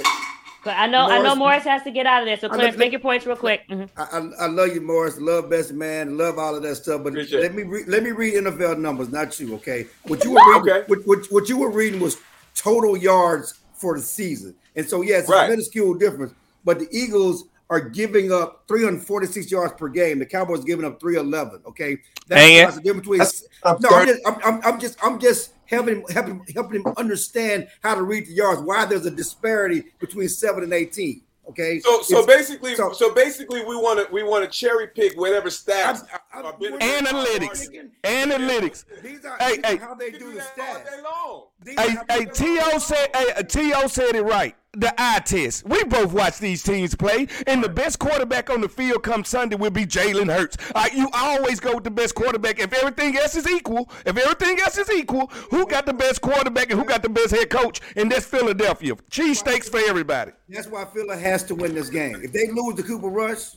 [0.63, 2.37] But I know I know Morris- Morris has to get out of there.
[2.37, 3.61] So I Clarence, look- make your points real quick.
[3.69, 3.89] Mhm.
[3.97, 5.19] I, I, I love you, Morris.
[5.19, 6.17] Love best man.
[6.17, 7.03] Love all of that stuff.
[7.03, 7.87] But Appreciate let me read.
[7.87, 9.55] Let me read NFL numbers, not you.
[9.55, 9.87] Okay.
[10.03, 10.71] What you were reading.
[10.73, 10.83] Okay.
[10.87, 12.17] What, what, what you were reading was
[12.55, 15.47] total yards for the season, and so yes, it's Right.
[15.47, 16.33] a minuscule difference.
[16.63, 20.19] But the Eagles are giving up 346 yards per game.
[20.19, 21.61] The Cowboys are giving up 311.
[21.67, 21.97] Okay.
[22.27, 23.19] That's And- that's the difference between.
[23.19, 26.81] That's- I'm no, I'm just, I'm, I'm, I'm just, I'm just helping him, helping, helping
[26.81, 28.61] him understand how to read the yards.
[28.61, 31.21] Why there's a disparity between seven and 18.
[31.49, 31.79] Okay.
[31.81, 35.17] So, so It's- basically, so- so, basically, we want to we want to cherry pick
[35.19, 36.05] whatever stats.
[36.09, 37.89] I'm- I'm- are benefiting Analytics.
[38.03, 38.85] Analytics.
[39.01, 39.73] These are, Hey, these hey.
[39.75, 41.03] are how they do do the that all day stats.
[41.03, 41.47] long.
[41.65, 42.77] These are Hey, hey, T.O.
[42.79, 43.87] said, hey, uh, T.O.
[43.87, 44.55] said it right.
[44.75, 45.67] The eye test.
[45.67, 49.55] We both watch these teams play, and the best quarterback on the field come Sunday
[49.55, 50.57] will be Jalen Hurts.
[50.73, 52.57] Uh, you always go with the best quarterback.
[52.59, 56.71] If everything else is equal, if everything else is equal, who got the best quarterback
[56.71, 57.81] and who got the best head coach?
[57.95, 58.95] And that's Philadelphia.
[59.11, 60.31] Cheesesteaks for everybody.
[60.49, 62.15] That's why Philly has to win this game.
[62.23, 63.51] If they lose to Cooper Rush,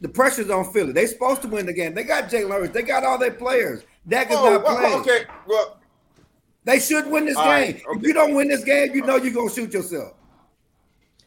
[0.00, 0.92] the pressure's on Philly.
[0.92, 1.92] They're supposed to win the game.
[1.92, 2.72] They got Jalen Hurts.
[2.72, 3.82] They got all their players.
[4.06, 5.00] Dak is Oh, not well, playing.
[5.00, 5.24] okay.
[5.46, 5.80] Well,
[6.64, 7.74] They should win this All game.
[7.74, 10.14] right, If you don't win this game, you know you're gonna shoot yourself.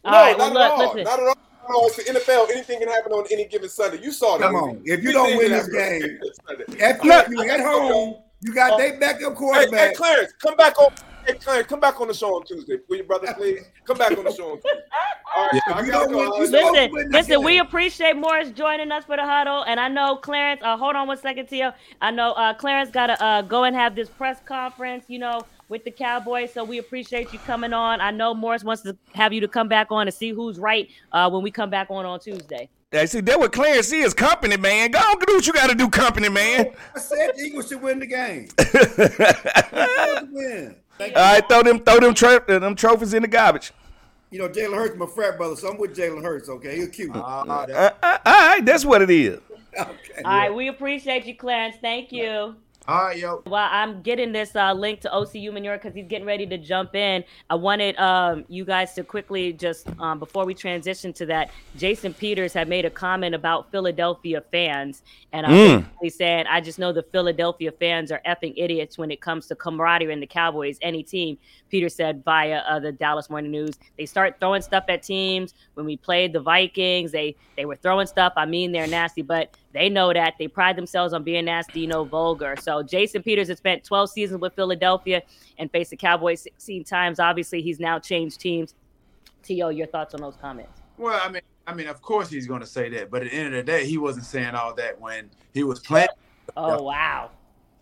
[0.03, 0.77] All no, right, not well, at all.
[0.79, 1.03] look, listen.
[1.03, 1.35] Not at all.
[1.69, 2.49] No, it's the NFL.
[2.51, 4.01] Anything can happen on any given Sunday.
[4.01, 4.45] You saw that.
[4.45, 4.81] Come on.
[4.85, 6.19] If you don't win this game,
[6.49, 6.81] any.
[6.81, 9.93] After Look- you at home, you got uh, they backup Hey, hey.
[9.95, 10.93] Clarence, come back on.
[11.27, 13.33] Hey, Clarence, come back on the show on Tuesday, will you, brother?
[13.35, 14.69] Please come back on the show on Tuesday.
[15.35, 16.17] All right, If I you gotta don't go.
[16.19, 19.63] win, I'll- you supposed to Listen, listen, we appreciate Morris joining us for the huddle.
[19.63, 21.73] And I know Clarence, uh, hold on one second, Tio.
[22.01, 25.41] I know uh, Clarence got to uh, go and have this press conference, you know,
[25.67, 26.53] with the Cowboys.
[26.53, 27.99] So we appreciate you coming on.
[27.99, 30.89] I know Morris wants to have you to come back on to see who's right
[31.11, 32.69] uh, when we come back on on Tuesday.
[32.89, 34.91] Hey, see, that what Clarence is, company, man.
[34.91, 36.67] Go on, do what you got to do, company, man.
[36.95, 38.47] I said the Eagles should win the game.
[38.55, 40.75] They're supposed to win.
[40.99, 43.71] All right, throw them, throw them, tra- uh, them trophies in the garbage.
[44.29, 46.49] You know, Jalen Hurts, my frat brother, so I'm with Jalen Hurts.
[46.49, 47.15] Okay, he's cute.
[47.15, 49.39] Uh, Uh, uh, all right, that's what it is.
[49.79, 50.21] okay.
[50.25, 51.77] All right, we appreciate you, Clarence.
[51.81, 52.55] Thank you.
[52.87, 53.41] All right, yo.
[53.43, 56.95] While I'm getting this uh, link to Osi Umenyiora because he's getting ready to jump
[56.95, 61.51] in, I wanted um, you guys to quickly just um, before we transition to that,
[61.75, 65.01] Jason Peters had made a comment about Philadelphia fans,
[65.33, 65.79] and I'm mm.
[65.79, 69.55] basically saying I just know the Philadelphia fans are effing idiots when it comes to
[69.55, 70.77] camaraderie in the Cowboys.
[70.81, 71.37] Any team,
[71.69, 75.53] Peter said via uh, the Dallas Morning News, they start throwing stuff at teams.
[75.73, 78.33] When we played the Vikings, they they were throwing stuff.
[78.35, 81.87] I mean, they're nasty, but they know that they pride themselves on being nasty, you
[81.87, 82.55] know, vulgar.
[82.59, 85.21] So Jason Peters has spent 12 seasons with Philadelphia
[85.57, 87.19] and faced the Cowboys 16 times.
[87.19, 88.73] Obviously, he's now changed teams.
[89.43, 90.81] T.O., your thoughts on those comments?
[90.97, 93.37] Well, I mean, I mean, of course he's going to say that, but at the
[93.37, 96.07] end of the day, he wasn't saying all that when he was playing.
[96.55, 97.31] Oh wow!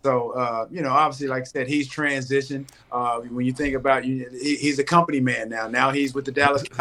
[0.02, 2.68] So uh, you know, obviously, like I said, he's transitioned.
[2.92, 5.68] Uh, when you think about you, he, he's a company man now.
[5.68, 6.64] Now he's with the Dallas.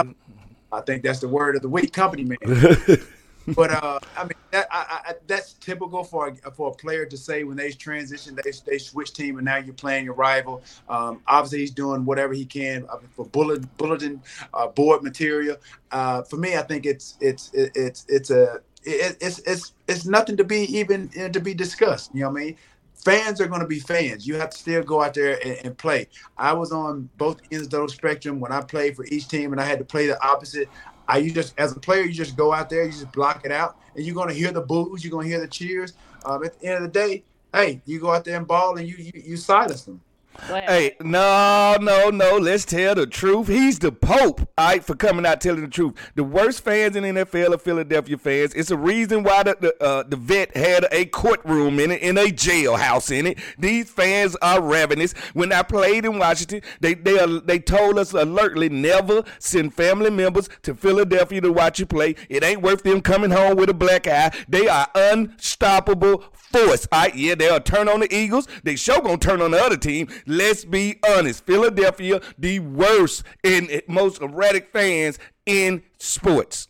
[0.72, 2.38] I think that's the word of the week, company man.
[3.48, 7.18] but uh, I mean, that, I, I, that's typical for a, for a player to
[7.18, 10.64] say when they transition, they, they switch team, and now you're playing your rival.
[10.90, 14.22] Um, obviously, he's doing whatever he can uh, for bullet, bulletin
[14.54, 15.58] uh, board material.
[15.92, 20.44] Uh, for me, I think it's it's it's it's a it's it's it's nothing to
[20.44, 22.12] be even to be discussed.
[22.14, 22.58] You know what I mean?
[23.06, 24.28] Fans are going to be fans.
[24.28, 26.08] You have to still go out there and, and play.
[26.38, 29.62] I was on both ends of the spectrum when I played for each team, and
[29.62, 30.68] I had to play the opposite.
[31.08, 33.52] I you just as a player, you just go out there, you just block it
[33.52, 35.94] out, and you're gonna hear the boos, you're gonna hear the cheers.
[36.26, 38.88] Um, at the end of the day, hey, you go out there and ball, and
[38.88, 40.02] you you, you silence them.
[40.48, 42.38] Hey, no, no, no.
[42.38, 43.48] Let's tell the truth.
[43.48, 45.96] He's the Pope, all right, for coming out telling the truth.
[46.16, 48.54] The worst fans in NFL are Philadelphia fans.
[48.54, 52.18] It's a reason why the the, uh, the vet had a courtroom in it, in
[52.18, 53.40] a jailhouse in it.
[53.58, 55.14] These fans are ravenous.
[55.34, 60.10] When I played in Washington, they they are, they told us alertly never send family
[60.10, 62.16] members to Philadelphia to watch you play.
[62.30, 64.32] It ain't worth them coming home with a black eye.
[64.48, 66.88] They are unstoppable force.
[66.92, 68.48] All right, yeah, they'll turn on the Eagles.
[68.64, 70.08] They sure gonna turn on the other team.
[70.26, 71.46] Let's be honest.
[71.46, 76.68] Philadelphia, the worst and most erratic fans in sports.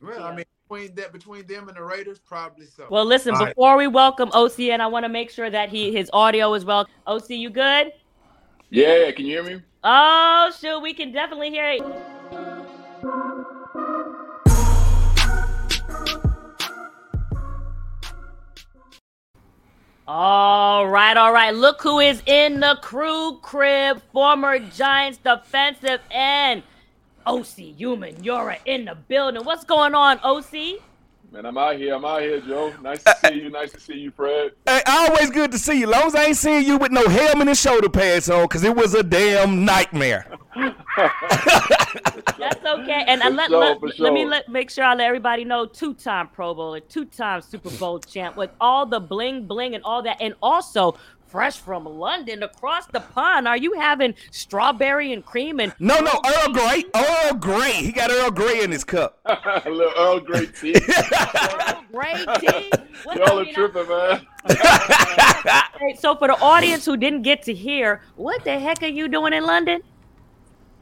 [0.00, 2.86] Well, I mean, between that between them and the Raiders, probably so.
[2.90, 3.78] Well, listen, All before right.
[3.78, 6.86] we welcome Osi, and I want to make sure that he his audio is well.
[7.06, 7.92] Osi, you good?
[8.70, 9.62] Yeah, can you hear me?
[9.82, 11.82] Oh, sure, we can definitely hear it.
[20.12, 21.54] All right, all right.
[21.54, 24.02] Look who is in the crew crib.
[24.12, 26.64] Former Giants defensive end,
[27.24, 29.44] Osi Umenyiora in the building.
[29.44, 30.78] What's going on, Osi?
[31.32, 31.94] Man, I'm out here.
[31.94, 32.74] I'm out here, Joe.
[32.82, 33.50] Nice to see you.
[33.50, 34.50] Nice to see you, Fred.
[34.66, 35.86] Hey, always good to see you.
[35.86, 38.74] Long as I ain't seeing you with no helmet and shoulder pads on, because it
[38.74, 40.26] was a damn nightmare.
[40.96, 43.04] That's okay.
[43.06, 44.04] And uh, let, sure, let, sure.
[44.04, 48.00] let, me let, make sure I let everybody know two-time Pro Bowler, two-time Super Bowl
[48.00, 50.16] champ with all the bling bling and all that.
[50.20, 50.96] And also
[51.30, 53.46] fresh from London across the pond.
[53.46, 56.84] Are you having strawberry and cream and No, no, Earl Grey.
[56.94, 57.72] Earl Grey.
[57.72, 59.20] He got Earl Grey in his cup.
[59.24, 60.74] a little Earl Grey tea.
[60.74, 62.72] Earl Grey tea.
[63.16, 64.26] Y'all are tripping, man.
[65.98, 69.32] so for the audience who didn't get to hear, what the heck are you doing
[69.32, 69.82] in London?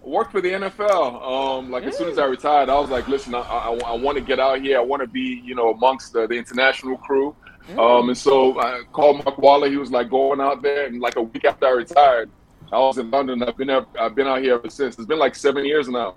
[0.03, 1.23] worked for the NFL.
[1.23, 1.89] Um, like mm.
[1.89, 4.41] as soon as I retired, I was like, listen, I, I, I want to get
[4.41, 4.79] out here.
[4.79, 7.37] I want to be, you know, amongst the, the international crew.
[7.69, 7.79] Mm.
[7.79, 9.69] Um, and so I called Mark Waller.
[9.69, 12.31] He was like going out there, and like a week after I retired,
[12.73, 13.43] I was in London.
[13.43, 14.97] I've been there, I've been out here ever since.
[14.97, 16.17] It's been like seven years now.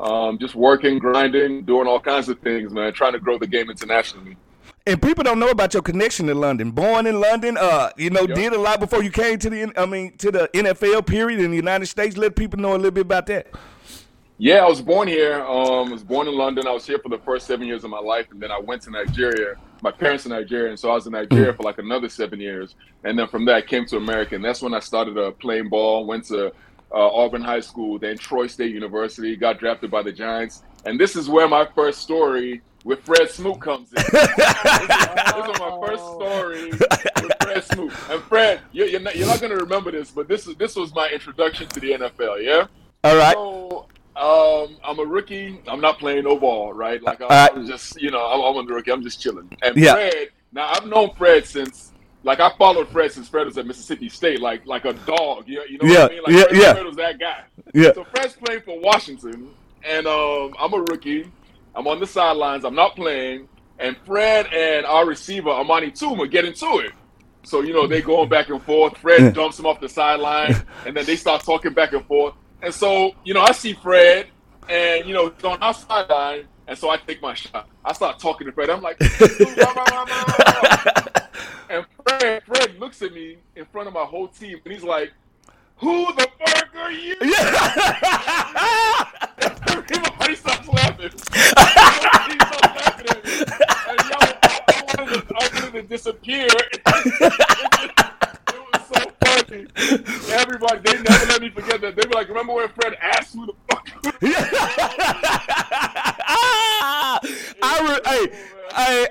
[0.00, 2.92] Um, just working, grinding, doing all kinds of things, man.
[2.92, 4.36] Trying to grow the game internationally.
[4.84, 6.72] And people don't know about your connection to London.
[6.72, 8.34] Born in London, uh, you know, yep.
[8.34, 11.50] did a lot before you came to the, I mean, to the NFL period in
[11.52, 12.16] the United States.
[12.16, 13.48] Let people know a little bit about that.
[14.38, 15.40] Yeah, I was born here.
[15.42, 16.66] Um, I was born in London.
[16.66, 18.82] I was here for the first seven years of my life, and then I went
[18.82, 19.54] to Nigeria.
[19.82, 21.56] My parents are Nigerian, so I was in Nigeria mm.
[21.56, 24.62] for like another seven years, and then from there I came to America, and that's
[24.62, 26.06] when I started uh, playing ball.
[26.06, 26.52] Went to uh,
[26.92, 29.34] Auburn High School, then Troy State University.
[29.34, 33.60] Got drafted by the Giants, and this is where my first story with Fred Smoot
[33.60, 33.96] comes in.
[33.96, 37.92] this, is, this is my first story with Fred Smoot.
[38.10, 40.76] And Fred, you're, you're not, you're not going to remember this, but this is this
[40.76, 42.42] was my introduction to the NFL.
[42.44, 42.66] Yeah.
[43.04, 43.34] All right.
[43.34, 43.86] So
[44.16, 45.60] um, I'm a rookie.
[45.66, 47.02] I'm not playing no ball, right?
[47.02, 48.92] Like I, am just, you know, I'm, I'm a rookie.
[48.92, 49.50] I'm just chilling.
[49.62, 49.94] And yeah.
[49.94, 51.92] Fred, now I've known Fred since,
[52.22, 55.48] like I followed Fred since Fred was at Mississippi State, like like a dog.
[55.48, 56.22] You, you know yeah, what I mean?
[56.24, 56.72] Like yeah, Fred, yeah.
[56.74, 57.44] Fred was that guy.
[57.72, 57.92] Yeah.
[57.94, 59.48] So Fred's playing for Washington,
[59.82, 61.32] and um, I'm a rookie.
[61.74, 62.64] I'm on the sidelines.
[62.64, 63.48] I'm not playing,
[63.78, 66.92] and Fred and our receiver Amani Toomer get into it.
[67.44, 68.98] So you know they going back and forth.
[68.98, 70.54] Fred dumps him off the sideline,
[70.86, 72.34] and then they start talking back and forth.
[72.62, 74.28] And so you know I see Fred
[74.68, 77.68] and you know he's on our sideline, and so I take my shot.
[77.84, 78.70] I start talking to Fred.
[78.70, 79.00] I'm like,
[81.70, 85.12] and Fred, Fred looks at me in front of my whole team, and he's like,
[85.78, 89.04] "Who the fuck are you?" Yeah.
[89.68, 91.10] Everybody starts laughing.
[91.34, 93.30] Everybody starts laughing at me.
[93.88, 96.46] And yo, I, I, wanted to, I wanted to disappear.
[96.46, 96.82] it
[98.72, 99.66] was so funny.
[100.32, 100.81] Everybody, they never let
[101.42, 101.96] me forget that.
[101.96, 103.88] They were like, "Remember when Fred asked who the fuck?"
[107.64, 108.26] I re- hey,
[108.74, 109.06] hey,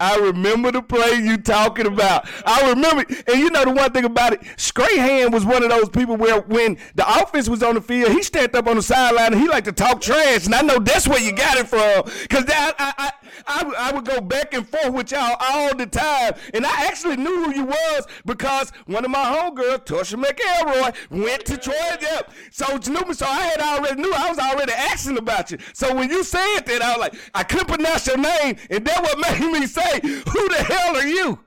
[0.00, 2.28] I remember the play you talking about.
[2.44, 5.88] I remember, and you know the one thing about it, Strahan was one of those
[5.88, 9.32] people where when the offense was on the field, he stepped up on the sideline
[9.32, 12.04] and he liked to talk trash, and I know that's where you got it from,
[12.22, 13.12] because I, I, I,
[13.46, 17.16] I, I would go back and forth with y'all all the time, and I actually
[17.16, 21.74] knew who you was because one of my homegirls, Tosha McElroy, went to Troy.
[22.00, 22.30] Yep.
[22.50, 25.58] So knew so I had already knew I was already asking about you.
[25.72, 29.02] So when you said that, I was like, I couldn't pronounce your name, and that
[29.02, 31.40] what made me say, "Who the hell are you?"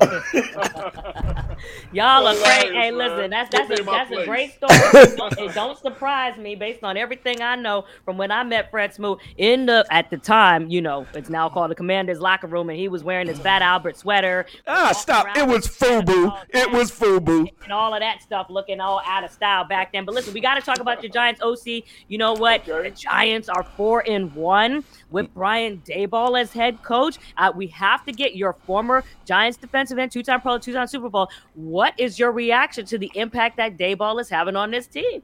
[1.92, 2.72] Y'all are great.
[2.72, 4.72] Hey, listen, that's that's a, that's a great story.
[4.72, 9.18] it don't surprise me based on everything I know from when I met Fred Smoot
[9.36, 10.70] in the at the time.
[10.70, 13.62] You know, it's now called the Commander's locker room, and he was wearing his Fat
[13.62, 14.46] Albert sweater.
[14.66, 15.36] Ah, stop!
[15.36, 16.46] It was FUBU.
[16.50, 17.52] It was FUBU.
[17.64, 20.04] And all of that stuff looking all out of style back then.
[20.04, 21.84] But listen, we got to talk about your Giants, Osi.
[22.08, 22.66] You know what?
[22.68, 22.88] Okay.
[22.88, 27.18] The Giants are four in one with Brian Daboll as head coach.
[27.36, 31.28] Uh, we have to get your former Giants defensive end, two-time Pro, two-time Super Bowl.
[31.54, 35.22] What is your reaction to the impact that Daboll is having on this team?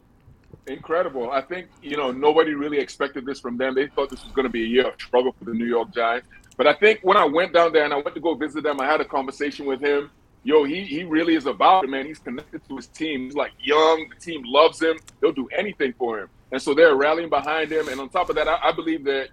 [0.67, 1.31] Incredible.
[1.31, 3.75] I think you know nobody really expected this from them.
[3.75, 5.95] They thought this was going to be a year of struggle for the New York
[5.95, 6.27] Giants.
[6.57, 8.81] But I think when I went down there and I went to go visit them,
[8.81, 10.11] I had a conversation with him.
[10.43, 12.07] Yo, he he really is about it, man.
[12.07, 13.25] He's connected to his team.
[13.25, 14.09] He's like young.
[14.09, 14.97] The team loves him.
[15.21, 16.29] They'll do anything for him.
[16.51, 17.89] And so they're rallying behind him.
[17.89, 19.29] And on top of that, I, I believe that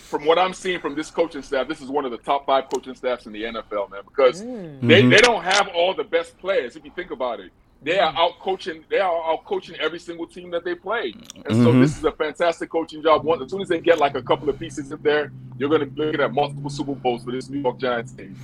[0.00, 2.68] from what I'm seeing from this coaching staff, this is one of the top five
[2.72, 4.80] coaching staffs in the NFL, man, because mm.
[4.80, 6.76] they, they don't have all the best players.
[6.76, 8.84] If you think about it, they are out coaching.
[8.90, 11.64] They are out coaching every single team that they play, and mm-hmm.
[11.64, 13.24] so this is a fantastic coaching job.
[13.24, 15.80] One, as soon as they get like a couple of pieces in there, you're going
[15.80, 18.36] to be looking at multiple Super Bowls for this New York Giants team.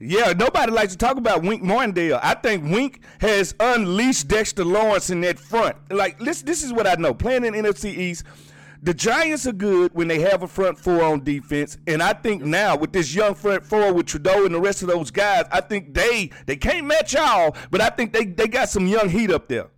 [0.00, 2.20] Yeah, nobody likes to talk about Wink Martindale.
[2.22, 5.76] I think Wink has unleashed Dexter Lawrence in that front.
[5.90, 7.12] Like this, this is what I know.
[7.12, 8.24] Playing in NFC East
[8.82, 12.42] the Giants are good when they have a front four on defense, and I think
[12.42, 15.60] now with this young front four with Thibodeaux and the rest of those guys, I
[15.60, 19.30] think they they can't match y'all, but I think they they got some young heat
[19.30, 19.68] up there.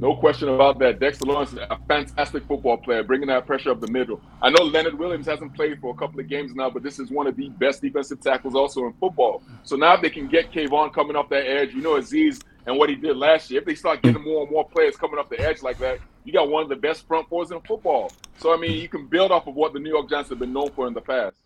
[0.00, 0.98] No question about that.
[0.98, 4.18] Dexter Lawrence is a fantastic football player, bringing that pressure up the middle.
[4.40, 7.10] I know Leonard Williams hasn't played for a couple of games now, but this is
[7.10, 9.42] one of the best defensive tackles also in football.
[9.62, 12.76] So now if they can get Kayvon coming off that edge, you know Azeez and
[12.76, 13.60] what he did last year.
[13.60, 16.32] If they start getting more and more players coming off the edge like that, you
[16.32, 18.12] got one of the best front fours in football.
[18.38, 20.52] So I mean, you can build off of what the New York Giants have been
[20.52, 21.36] known for in the past.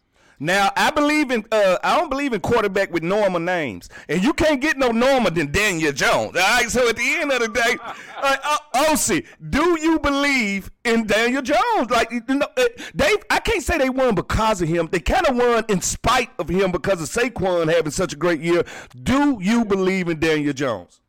[0.41, 4.33] Now I believe in uh, I don't believe in quarterback with normal names, and you
[4.33, 6.37] can't get no normal than Daniel Jones.
[6.37, 7.77] All right, so at the end of the day,
[8.17, 11.89] uh, uh, Osi, do you believe in Daniel Jones?
[11.89, 12.65] Like you know, uh,
[12.97, 14.89] Dave, I can't say they won because of him.
[14.91, 18.41] They kind of won in spite of him because of Saquon having such a great
[18.41, 18.65] year.
[19.03, 21.01] Do you believe in Daniel Jones?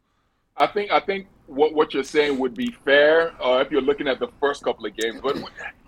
[0.58, 4.08] I think I think what what you're saying would be fair uh, if you're looking
[4.08, 5.20] at the first couple of games.
[5.22, 5.36] But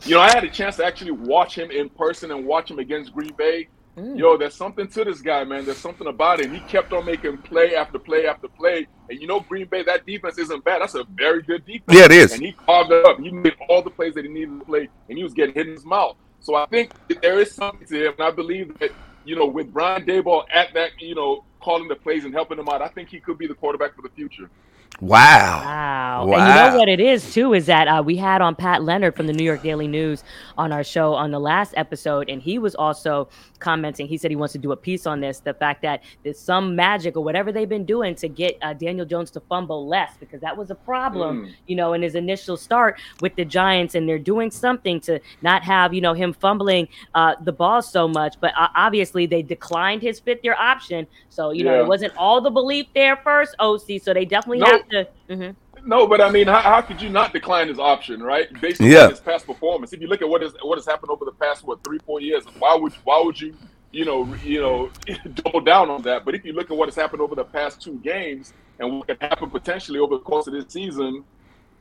[0.04, 2.80] you know, I had a chance to actually watch him in person and watch him
[2.80, 3.70] against Green Bay.
[3.98, 4.20] Mm.
[4.20, 5.66] Yo, there's something to this guy, man.
[5.66, 6.54] There's something about him.
[6.54, 8.88] He kept on making play after play after play.
[9.10, 10.82] And you know, Green Bay, that defense isn't bad.
[10.82, 11.98] That's a very good defense.
[11.98, 12.34] Yeah, it is.
[12.34, 13.20] And he carved it up.
[13.20, 15.68] He made all the plays that he needed to play, and he was getting hit
[15.68, 16.18] in his mouth.
[16.42, 16.92] So I think
[17.22, 18.92] there is something to him, and I believe that
[19.28, 22.70] you know, with Brian Daboll at that, you know, calling the plays and helping him
[22.70, 24.50] out, I think he could be the quarterback for the future.
[25.00, 25.62] Wow.
[26.26, 26.26] Wow.
[26.26, 26.38] wow.
[26.38, 29.16] And you know what it is too is that uh, we had on Pat Leonard
[29.16, 30.24] from the New York Daily News
[30.58, 34.08] on our show on the last episode, and he was also commenting.
[34.08, 36.76] He said he wants to do a piece on this, the fact that there's some
[36.76, 40.42] magic or whatever they've been doing to get uh, Daniel Jones to fumble less because
[40.42, 41.54] that was a problem, mm.
[41.68, 45.64] you know, in his initial start with the Giants, and they're doing something to not
[45.64, 48.36] have you know him fumbling uh, the ball so much.
[48.40, 52.42] But uh, obviously they declined his fifth year option, so you know it wasn't all
[52.42, 54.02] the belief there first, Osi.
[54.02, 55.08] So they definitely have to.
[55.30, 55.52] Mm-hmm.
[55.88, 58.48] No, but I mean, how, how, could you not decline his option, right?
[58.60, 59.08] Based on yeah.
[59.08, 59.94] his past performance.
[59.94, 62.20] If you look at what is what has happened over the past what three, four
[62.20, 63.56] years, why would why would you,
[63.92, 64.90] you know, you know,
[65.36, 66.26] double down on that?
[66.26, 69.08] But if you look at what has happened over the past two games and what
[69.08, 71.24] could happen potentially over the course of this season,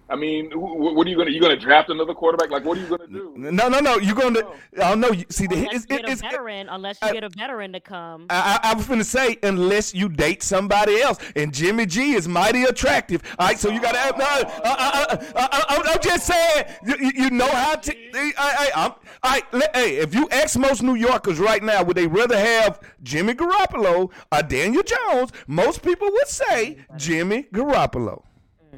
[0.09, 1.30] I mean, what are you gonna?
[1.30, 2.50] You gonna draft another quarterback?
[2.50, 3.34] Like, what are you gonna do?
[3.36, 3.96] No, no, no.
[3.96, 4.42] You're gonna.
[4.74, 5.11] I don't know.
[5.30, 7.80] See, the, unless it's, you get it's, a veteran, unless you get a veteran to
[7.80, 8.26] come.
[8.30, 12.28] I, I, I was gonna say unless you date somebody else, and Jimmy G is
[12.28, 13.20] mighty attractive.
[13.36, 13.98] All right, so you gotta.
[13.98, 14.16] have.
[14.16, 16.66] No, I, I, am just saying.
[16.84, 17.96] You, you know how to.
[18.14, 18.92] I, I, I'm,
[19.24, 22.80] all right, hey, if you ask most New Yorkers right now, would they rather have
[23.02, 25.32] Jimmy Garoppolo or Daniel Jones?
[25.48, 28.22] Most people would say Jimmy Garoppolo.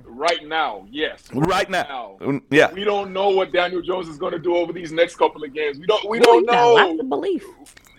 [0.04, 1.24] Right now, yes.
[1.32, 2.40] Right now, now.
[2.50, 2.72] yeah.
[2.72, 5.52] We don't know what Daniel Jones is going to do over these next couple of
[5.52, 5.78] games.
[5.78, 6.08] We don't.
[6.08, 6.74] We don't know.
[6.74, 7.44] Lots of belief.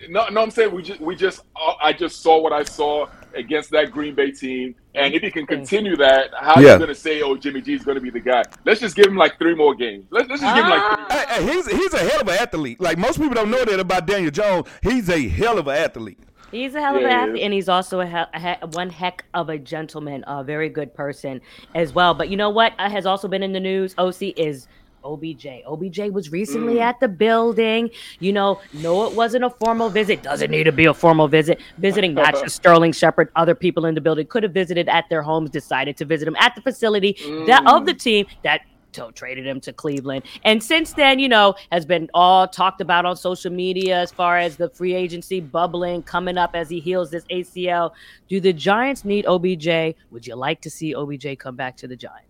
[0.08, 0.42] No, no.
[0.42, 1.00] I'm saying we just.
[1.00, 1.42] We just.
[1.56, 5.30] Uh, I just saw what I saw against that Green Bay team, and if he
[5.30, 6.70] can continue that, how yeah.
[6.70, 8.44] are you going to say, "Oh, Jimmy G is going to be the guy"?
[8.64, 10.06] Let's just give him like three more games.
[10.10, 10.56] Let's, let's just ah.
[10.56, 11.10] give him like.
[11.10, 12.80] Three hey, hey, he's he's a hell of an athlete.
[12.80, 14.66] Like most people don't know that about Daniel Jones.
[14.82, 16.18] He's a hell of an athlete.
[16.50, 19.24] He's a hell of yeah, an athlete, and he's also a, he- a one heck
[19.34, 21.40] of a gentleman, a very good person
[21.74, 22.14] as well.
[22.14, 23.94] But you know what uh, has also been in the news?
[23.94, 24.66] Osi is
[25.04, 25.46] OBJ.
[25.66, 26.80] OBJ was recently mm.
[26.80, 27.90] at the building.
[28.18, 30.22] You know, no, it wasn't a formal visit.
[30.22, 31.60] Doesn't need to be a formal visit.
[31.78, 35.22] Visiting not just Sterling Shepard, other people in the building could have visited at their
[35.22, 37.46] homes, decided to visit him at the facility mm.
[37.46, 38.62] that of the team that
[38.92, 40.24] traded him to Cleveland.
[40.44, 44.38] And since then, you know, has been all talked about on social media as far
[44.38, 47.92] as the free agency bubbling coming up as he heals this ACL.
[48.28, 49.96] Do the Giants need OBJ?
[50.10, 52.29] Would you like to see OBJ come back to the Giants?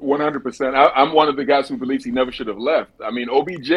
[0.00, 0.74] One hundred percent.
[0.74, 2.90] I'm one of the guys who believes he never should have left.
[3.04, 3.70] I mean, OBJ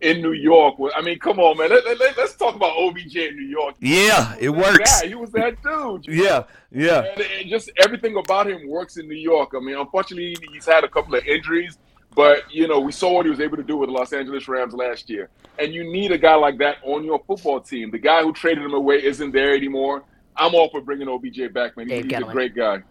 [0.00, 0.76] in New York.
[0.96, 1.68] I mean, come on, man.
[1.68, 3.74] Let, us let, talk about OBJ in New York.
[3.80, 5.02] Yeah, it works.
[5.02, 5.08] Guy.
[5.08, 6.06] He was that dude.
[6.06, 7.04] Yeah, yeah.
[7.04, 9.52] And, and just everything about him works in New York.
[9.54, 11.78] I mean, unfortunately, he's had a couple of injuries,
[12.14, 14.48] but you know, we saw what he was able to do with the Los Angeles
[14.48, 15.28] Rams last year.
[15.58, 17.90] And you need a guy like that on your football team.
[17.90, 20.04] The guy who traded him away isn't there anymore.
[20.36, 21.88] I'm all for bringing OBJ back, man.
[21.88, 22.82] He's, he's a great guy.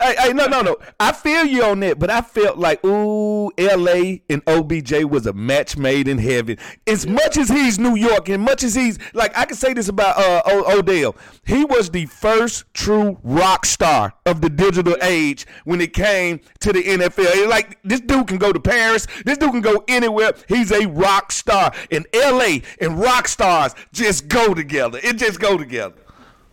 [0.00, 0.76] Hey, hey, no, no, no.
[0.98, 4.22] I feel you on that, but I felt like, ooh, L.A.
[4.28, 6.58] and OBJ was a match made in heaven.
[6.86, 9.88] As much as he's New York, and much as he's like, I can say this
[9.88, 11.16] about uh, o- Odell.
[11.46, 16.72] He was the first true rock star of the digital age when it came to
[16.72, 17.48] the NFL.
[17.48, 19.06] Like this dude can go to Paris.
[19.24, 20.32] This dude can go anywhere.
[20.48, 21.72] He's a rock star.
[21.90, 22.62] And L.A.
[22.80, 24.98] and rock stars just go together.
[25.02, 26.01] It just go together.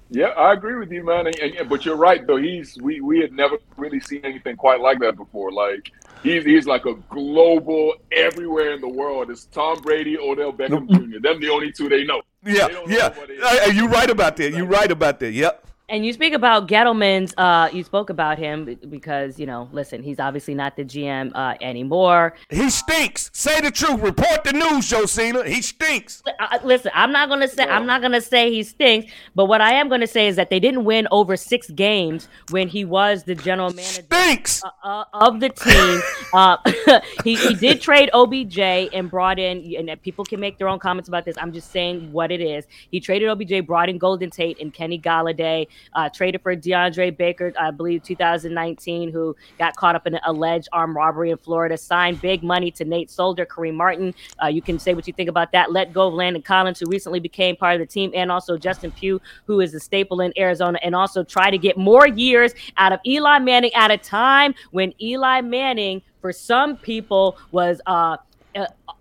[0.09, 1.27] Yeah, I agree with you, man.
[1.27, 2.37] And, and, but you're right, though.
[2.37, 5.51] He's we we had never really seen anything quite like that before.
[5.51, 5.91] Like
[6.23, 9.29] he's he's like a global everywhere in the world.
[9.29, 11.19] It's Tom Brady, Odell Beckham Jr.
[11.19, 12.21] Them the only two they know.
[12.43, 13.09] Yeah, they yeah.
[13.09, 14.51] Know you right about that.
[14.53, 15.31] You're right about that.
[15.31, 15.68] Yep.
[15.89, 17.33] And you speak about Gettleman's.
[17.35, 21.55] Uh, you spoke about him because you know, listen, he's obviously not the GM uh,
[21.61, 22.35] anymore.
[22.49, 23.31] He stinks.
[23.33, 23.99] Say the truth.
[24.01, 25.43] Report the news, Josina.
[25.47, 26.21] He stinks.
[26.39, 29.73] Uh, listen, I'm not gonna say I'm not gonna say he stinks, but what I
[29.73, 33.33] am gonna say is that they didn't win over six games when he was the
[33.33, 34.63] general manager stinks.
[34.63, 36.01] Uh, uh of the team.
[36.31, 36.57] Uh,
[37.23, 41.09] he he did trade OBJ and brought in, and people can make their own comments
[41.09, 41.35] about this.
[41.39, 42.65] I'm just saying what it is.
[42.91, 47.53] He traded OBJ, brought in Golden Tate and Kenny Golladay uh, traded for DeAndre Baker,
[47.59, 52.21] I believe 2019, who got caught up in an alleged armed robbery in Florida, signed
[52.21, 54.13] big money to Nate Solder, Kareem Martin.
[54.41, 55.71] Uh, you can say what you think about that.
[55.71, 58.91] Let go of Landon Collins, who recently became part of the team, and also Justin
[58.91, 62.91] Pugh, who is a staple in Arizona, and also try to get more years out
[62.91, 68.17] of Eli Manning at a time when Eli Manning, for some people, was uh,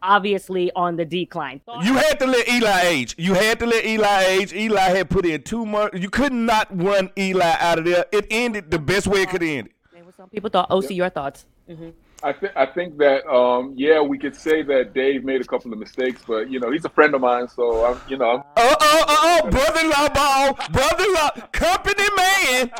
[0.02, 1.60] obviously on the decline.
[1.82, 3.14] You had to let Eli age.
[3.18, 4.52] You had to let Eli age.
[4.52, 5.98] Eli had put in two months.
[5.98, 8.06] You could not run Eli out of there.
[8.12, 9.70] It ended the best way it could end.
[10.16, 10.68] Some people thought.
[10.70, 11.46] Osi, your thoughts?
[11.70, 11.90] Mm-hmm.
[12.24, 15.72] I think I think that um, yeah, we could say that Dave made a couple
[15.72, 18.44] of mistakes, but you know he's a friend of mine, so I'm you know.
[18.56, 22.72] Oh oh oh oh, brother-in-law ball, brother-in-law, company man.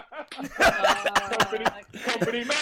[1.39, 1.64] company,
[2.03, 2.57] company man.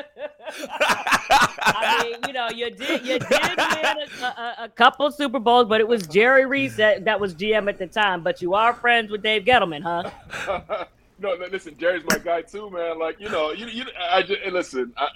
[0.52, 5.66] I mean, you know, you did you did win a, a, a, couple Super Bowls,
[5.66, 8.22] but it was Jerry Reese that, that was GM at the time.
[8.22, 10.84] But you are friends with Dave Gettleman, huh?
[11.18, 12.98] no, listen, Jerry's my guy too, man.
[12.98, 14.92] Like, you know, you, you I just listen.
[14.96, 15.08] I,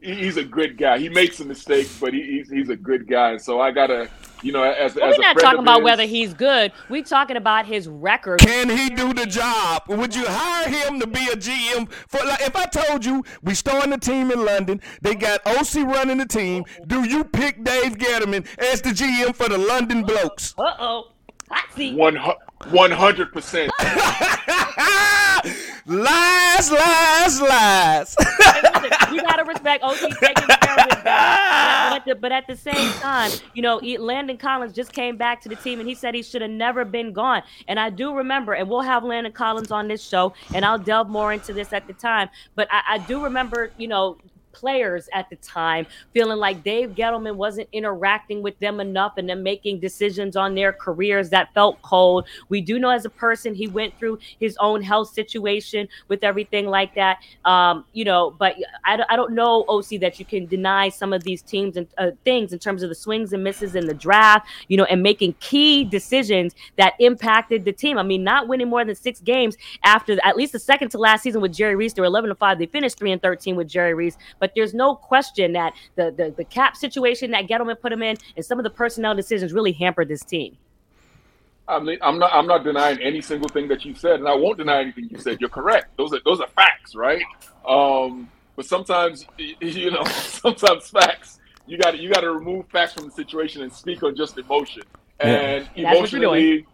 [0.00, 0.98] he's a good guy.
[0.98, 3.36] He makes some mistakes, but he, he's he's a good guy.
[3.36, 4.08] So I gotta,
[4.42, 6.72] you know, as, well, as we're not talking about his, whether he's good.
[6.88, 8.40] We're talking about his record.
[8.40, 9.82] Can he do the job?
[9.88, 11.90] Would you hire him to be a GM?
[12.08, 15.86] For like, if I told you we starting a team in London, they got Osi
[15.86, 16.64] running the team.
[16.86, 20.54] Do you pick Dave Gettleman as the GM for the London Blokes?
[20.58, 21.12] Uh oh.
[22.70, 23.72] One hundred percent.
[25.88, 28.16] Lies, lies, lies.
[29.10, 33.62] you gotta respect Osi taking care of his the, but at the same time, you
[33.62, 36.50] know, Landon Collins just came back to the team and he said he should have
[36.50, 37.42] never been gone.
[37.68, 41.08] And I do remember, and we'll have Landon Collins on this show, and I'll delve
[41.08, 42.28] more into this at the time.
[42.54, 44.18] But I, I do remember, you know,
[44.58, 49.42] players at the time feeling like Dave Gettleman wasn't interacting with them enough and then
[49.42, 52.26] making decisions on their careers that felt cold.
[52.48, 56.66] We do know as a person he went through his own health situation with everything
[56.66, 57.18] like that.
[57.44, 61.22] Um, you know, but I, I don't know, Osi, that you can deny some of
[61.22, 64.48] these teams and uh, things in terms of the swings and misses in the draft,
[64.68, 67.98] you know, and making key decisions that impacted the team.
[67.98, 71.22] I mean, not winning more than six games after at least the second to last
[71.22, 72.58] season with Jerry Reese, they were 11 to 5.
[72.58, 76.10] They finished 3 and 13 with Jerry Reese, but but there's no question that the
[76.10, 79.52] the, the cap situation that Gettleman put him in and some of the personnel decisions
[79.52, 80.56] really hampered this team.
[81.66, 84.34] I mean, I'm not I'm not denying any single thing that you said, and I
[84.34, 85.38] won't deny anything you said.
[85.40, 85.96] You're correct.
[85.98, 87.22] Those are those are facts, right?
[87.68, 91.38] Um, but sometimes, you know, sometimes facts
[91.68, 94.82] you got you got to remove facts from the situation and speak on just emotion.
[95.20, 95.92] And yeah.
[95.92, 96.66] emotionally,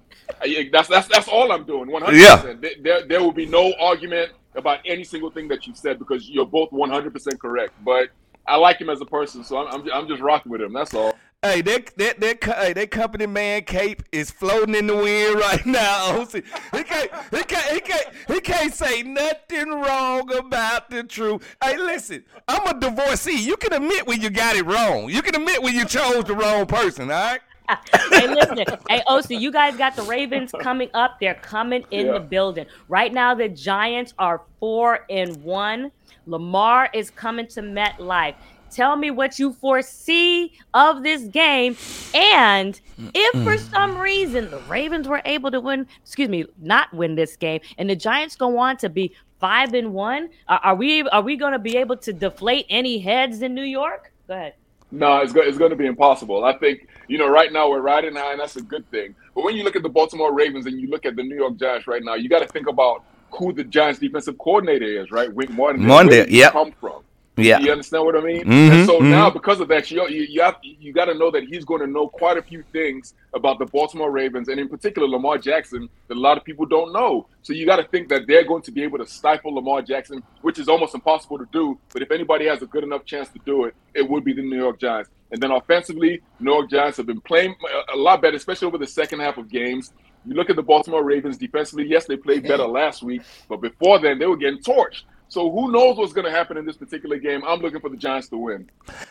[0.70, 1.90] that's, that's that's all I'm doing.
[1.90, 2.16] 100.
[2.16, 2.54] Yeah.
[2.80, 6.46] There there will be no argument about any single thing that you said because you're
[6.46, 7.72] both 100% correct.
[7.84, 8.08] But
[8.46, 10.72] I like him as a person, so I'm, I'm, I'm just rocking with him.
[10.72, 11.14] That's all.
[11.42, 15.66] Hey, that that that hey, that company man cape is floating in the wind right
[15.66, 16.26] now.
[16.72, 21.56] He can't he can't he can't he can't say nothing wrong about the truth.
[21.62, 23.36] Hey, listen, I'm a divorcee.
[23.36, 25.10] You can admit when you got it wrong.
[25.10, 27.10] You can admit when you chose the wrong person.
[27.10, 28.58] All right hey, listen.
[28.88, 31.18] Hey, Osi, you guys got the Ravens coming up.
[31.20, 32.12] They're coming in yeah.
[32.12, 32.66] the building.
[32.88, 35.90] Right now, the Giants are four and one.
[36.26, 38.34] Lamar is coming to MetLife.
[38.70, 41.76] Tell me what you foresee of this game.
[42.12, 42.80] And
[43.14, 47.36] if for some reason the Ravens were able to win, excuse me, not win this
[47.36, 51.36] game, and the Giants go on to be five and one, are we are we
[51.36, 54.12] going to be able to deflate any heads in New York?
[54.26, 54.54] Go ahead.
[54.94, 56.44] No, it's, go- it's going to be impossible.
[56.44, 59.14] I think, you know, right now we're riding high, and that's a good thing.
[59.34, 61.56] But when you look at the Baltimore Ravens and you look at the New York
[61.56, 65.32] Giants right now, you got to think about who the Giants' defensive coordinator is, right?
[65.32, 65.84] Wink Martin.
[65.84, 66.50] Monday, yeah.
[66.50, 67.03] Come from.
[67.36, 68.42] Yeah, you understand what I mean.
[68.42, 69.10] Mm-hmm, and so mm-hmm.
[69.10, 71.80] now, because of that, you you you, have, you got to know that he's going
[71.80, 75.88] to know quite a few things about the Baltimore Ravens, and in particular Lamar Jackson,
[76.06, 77.26] that a lot of people don't know.
[77.42, 80.22] So you got to think that they're going to be able to stifle Lamar Jackson,
[80.42, 81.76] which is almost impossible to do.
[81.92, 84.42] But if anybody has a good enough chance to do it, it would be the
[84.42, 85.10] New York Giants.
[85.32, 87.56] And then offensively, New York Giants have been playing
[87.92, 89.92] a lot better, especially over the second half of games.
[90.24, 91.86] You look at the Baltimore Ravens defensively.
[91.86, 95.02] Yes, they played better last week, but before then, they were getting torched.
[95.28, 97.42] So who knows what's going to happen in this particular game?
[97.44, 98.70] I'm looking for the Giants to win.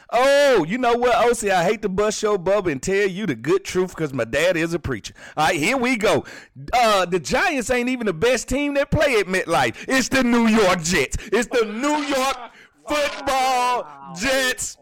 [0.09, 1.49] Oh, you know what, Osi?
[1.49, 4.55] I hate to bust your bubble and tell you the good truth because my dad
[4.55, 5.13] is a preacher.
[5.35, 6.25] All right, here we go.
[6.71, 9.85] Uh, the Giants ain't even the best team that play at MetLife.
[9.87, 11.17] It's the New York Jets.
[11.31, 12.37] It's the New York
[12.87, 14.13] Football wow.
[14.15, 14.77] Jets.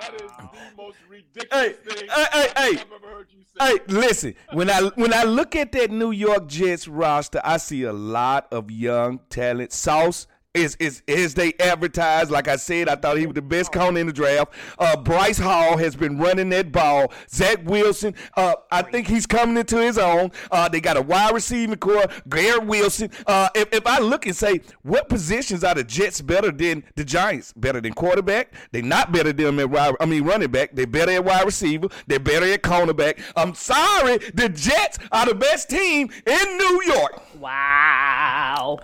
[0.00, 3.72] That is the most ridiculous hey, thing hey, hey, hey, I've ever heard you say.
[3.72, 4.34] Hey, listen.
[4.52, 8.46] When I when I look at that New York Jets roster, I see a lot
[8.52, 9.72] of young talent.
[9.72, 12.30] Sauce is is is they advertised.
[12.30, 14.52] Like I said, I thought he was the best corner in the draft.
[14.78, 17.12] Uh, Breece Hall has been running that ball.
[17.28, 20.32] Zach Wilson, uh, I think he's coming into his own.
[20.50, 23.10] Uh, they got a wide receiving core, Garrett Wilson.
[23.26, 27.04] Uh, if, if I look and say what positions are the Jets better than the
[27.04, 27.52] Giants?
[27.52, 28.52] Better than quarterback?
[28.72, 29.94] They're not better than at wide.
[30.00, 30.74] I mean running back.
[30.74, 31.88] They're better at wide receiver.
[32.08, 33.20] They're better at cornerback.
[33.36, 37.22] I'm sorry, the Jets are the best team in New York.
[37.38, 38.80] Wow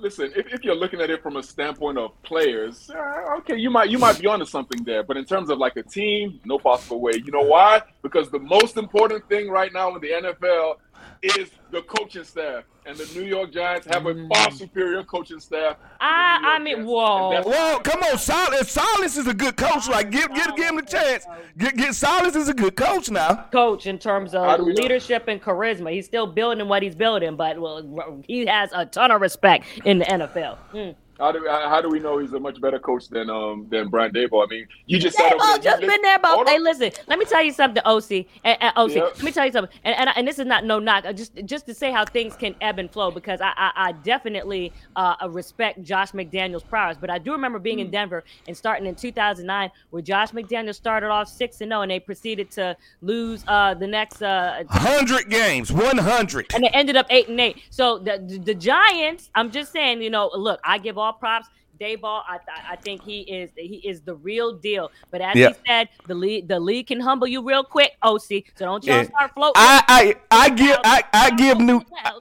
[0.00, 3.70] listen, if, if, you're looking at it from a standpoint of players, uh, okay, you
[3.70, 5.02] might you might be onto something there.
[5.02, 7.12] But in terms of like a team, no possible way.
[7.24, 7.82] You know why?
[8.02, 10.76] Because the most important thing right now in the NFL
[11.22, 12.64] is the coaching staff.
[12.86, 14.52] And the New York Giants have a far mm.
[14.52, 15.76] superior coaching staff.
[16.00, 18.70] I, I mean, whoa, whoa, come on, Silas.
[18.70, 19.88] Silas is a good coach.
[19.88, 21.26] Like, give, give, give him the chance.
[21.58, 23.46] Get, get Silas is a good coach now.
[23.52, 25.34] Coach in terms of leadership know?
[25.34, 25.92] and charisma.
[25.92, 29.98] He's still building what he's building, but well, he has a ton of respect in
[29.98, 30.56] the NFL.
[30.72, 30.94] Mm.
[31.20, 34.10] How do how do we know he's a much better coach than um than Brian
[34.10, 34.42] Daboll?
[34.42, 36.48] I mean, you just said oh, just been there about.
[36.48, 38.26] Hey, listen, let me tell you something, Osi.
[38.42, 39.12] And, and Osi, yep.
[39.16, 39.78] let me tell you something.
[39.84, 42.54] And, and, and this is not no knock, just just to say how things can
[42.62, 46.96] ebb and flow because I I, I definitely uh, respect Josh McDaniels' prowess.
[46.98, 47.82] But I do remember being mm.
[47.82, 51.90] in Denver and starting in 2009, where Josh McDaniels started off six and zero, and
[51.90, 56.96] they proceeded to lose uh the next uh hundred games, one hundred, and they ended
[56.96, 57.58] up eight and eight.
[57.68, 61.48] So the, the the Giants, I'm just saying, you know, look, I give all props.
[61.80, 62.38] Daboll, I,
[62.72, 64.92] I think he is he is the real deal.
[65.10, 68.44] But as he said, the league the league can humble you real quick, Osi.
[68.54, 69.02] So don't y'all yeah.
[69.04, 69.54] start floating.
[69.56, 72.18] I I, I give I, I give New I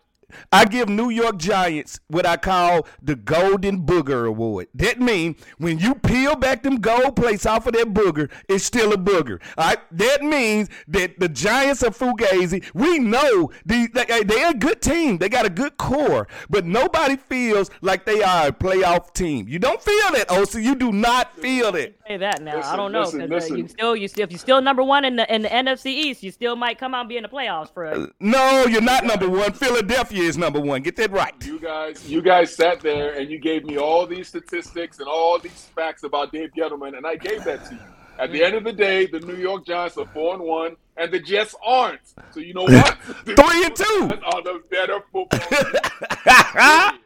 [0.69, 4.67] give New York Giants what I call the Golden Booger Award.
[4.73, 8.93] That means when you peel back them gold plates off of that booger, it's still
[8.93, 9.41] a booger.
[9.57, 9.77] All right?
[9.91, 12.63] That means that the Giants are fugazi.
[12.73, 15.17] We know the, they, they're a good team.
[15.17, 19.47] They got a good core, but nobody feels like they are a playoff team.
[19.47, 20.63] You don't feel it, Osi.
[20.63, 21.99] You do not feel it.
[22.07, 22.57] Say that now.
[22.57, 23.01] Listen, I don't know.
[23.01, 23.53] Listen, listen.
[23.53, 25.87] Uh, you still, you still, if you're still number one in the in the NFC
[25.87, 27.85] East, you still might come out and be in the playoffs for.
[27.85, 29.53] Uh, no, you're not number one.
[29.53, 30.81] Philadelphia is number one.
[30.81, 31.33] Get that right.
[31.45, 35.39] You guys, you guys sat there and you gave me all these statistics and all
[35.39, 37.79] these facts about Dave Gettleman, and I gave that to you.
[38.19, 41.11] At the end of the day, the New York Giants are four and one, and
[41.11, 42.01] the Jets aren't.
[42.31, 42.97] So you know what?
[43.25, 44.09] Three and two.
[44.25, 45.39] Are the better football.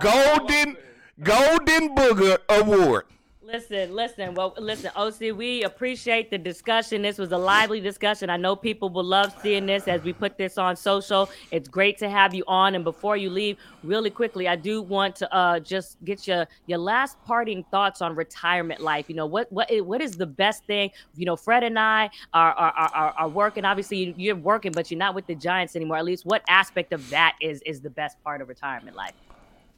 [0.00, 0.76] Golden
[1.22, 3.04] Golden Booger Award.
[3.44, 4.34] Listen, listen.
[4.34, 7.02] Well, listen, Osi, we appreciate the discussion.
[7.02, 8.30] This was a lively discussion.
[8.30, 11.28] I know people will love seeing this as we put this on social.
[11.50, 12.76] It's great to have you on.
[12.76, 16.78] And before you leave, really quickly, I do want to uh, just get your your
[16.78, 19.06] last parting thoughts on retirement life.
[19.08, 20.92] You know, what what what is the best thing?
[21.16, 23.64] You know, Fred and I are are are, are working.
[23.64, 25.96] Obviously, you're working, but you're not with the Giants anymore.
[25.96, 29.14] At least, what aspect of that is is the best part of retirement life?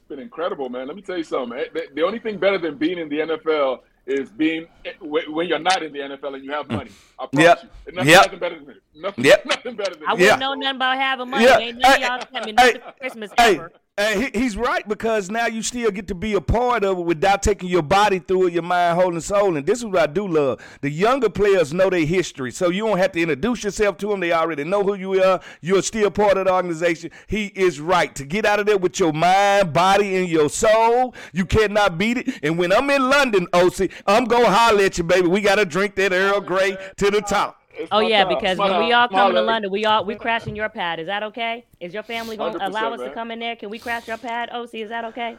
[0.07, 0.87] Been incredible, man.
[0.87, 1.57] Let me tell you something.
[1.57, 5.59] Eh, the only thing better than being in the NFL is being eh, when you're
[5.59, 6.91] not in the NFL and you have money.
[7.19, 7.31] I mm.
[7.31, 7.71] promise yep.
[7.87, 7.93] you.
[7.93, 8.25] Nothing, yep.
[8.25, 8.83] nothing better than it.
[8.95, 9.45] Nothing, yep.
[9.45, 11.45] nothing better than I wouldn't know nothing about having money.
[11.45, 11.59] Yep.
[11.59, 13.55] Ain't none of y'all tell me nothing for Christmas hey.
[13.55, 13.71] ever.
[13.97, 17.41] Hey, he's right because now you still get to be a part of it without
[17.41, 19.55] taking your body through it, your mind, whole, and soul.
[19.55, 20.59] And this is what I do love.
[20.81, 24.19] The younger players know their history, so you don't have to introduce yourself to them.
[24.19, 25.39] They already know who you are.
[25.61, 27.11] You're still part of the organization.
[27.27, 31.15] He is right to get out of there with your mind, body, and your soul.
[31.31, 32.39] You cannot beat it.
[32.43, 35.29] And when I'm in London, Osi, I'm gonna holler at you, baby.
[35.29, 37.61] We gotta drink that Earl Grey to the top.
[37.77, 38.35] It's oh yeah, time.
[38.35, 40.99] because when we all come to London, we all we crashing your pad.
[40.99, 41.65] Is that okay?
[41.79, 43.09] Is your family going to allow us man.
[43.09, 43.55] to come in there?
[43.55, 44.49] Can we crash your pad?
[44.51, 45.37] Osi, is that okay?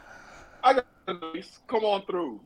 [0.62, 0.87] I got
[1.66, 2.41] come on through.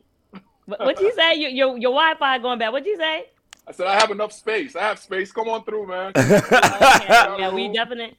[0.66, 1.34] What you say?
[1.34, 2.70] Your your, your Wi-Fi going bad?
[2.70, 3.26] What'd you say?
[3.66, 4.76] I said I have enough space.
[4.76, 5.32] I have space.
[5.32, 6.12] Come on through, man.
[6.16, 7.07] okay.
[7.09, 8.16] Yeah, we definitely.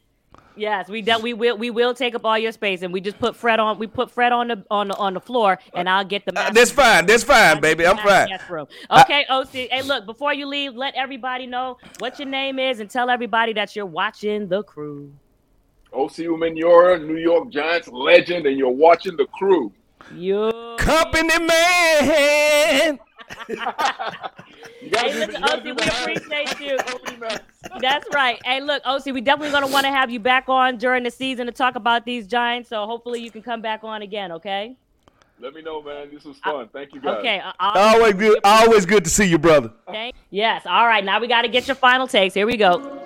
[0.55, 3.17] Yes, we de- we will we will take up all your space, and we just
[3.19, 3.79] put Fred on.
[3.79, 6.37] We put Fred on the on the on the floor, and I'll get the.
[6.37, 7.05] Uh, that's fine.
[7.05, 7.85] That's fine, baby.
[7.85, 8.27] I'm fine.
[8.49, 8.67] Room.
[8.89, 9.69] Okay, I, Osi.
[9.69, 10.05] Hey, look.
[10.05, 13.85] Before you leave, let everybody know what your name is, and tell everybody that you're
[13.85, 15.11] watching the crew.
[15.93, 19.71] Osi Umenyiora, New York Giants legend, and you're watching the crew.
[20.15, 22.99] You company man.
[23.47, 23.57] hey,
[24.91, 26.77] listen, Osi, we appreciate you.
[27.81, 28.39] That's right.
[28.45, 31.45] Hey, look, Osi, we definitely gonna want to have you back on during the season
[31.47, 32.69] to talk about these Giants.
[32.69, 34.31] So hopefully you can come back on again.
[34.33, 34.75] Okay.
[35.39, 36.09] Let me know, man.
[36.13, 36.69] This was fun.
[36.71, 37.17] Thank you, guys.
[37.17, 37.39] Okay.
[37.39, 38.39] Uh, uh, always good.
[38.43, 39.71] Always good to see you, brother.
[39.87, 40.65] Thank- yes.
[40.67, 41.03] All right.
[41.03, 42.35] Now we got to get your final takes.
[42.35, 43.01] Here we go.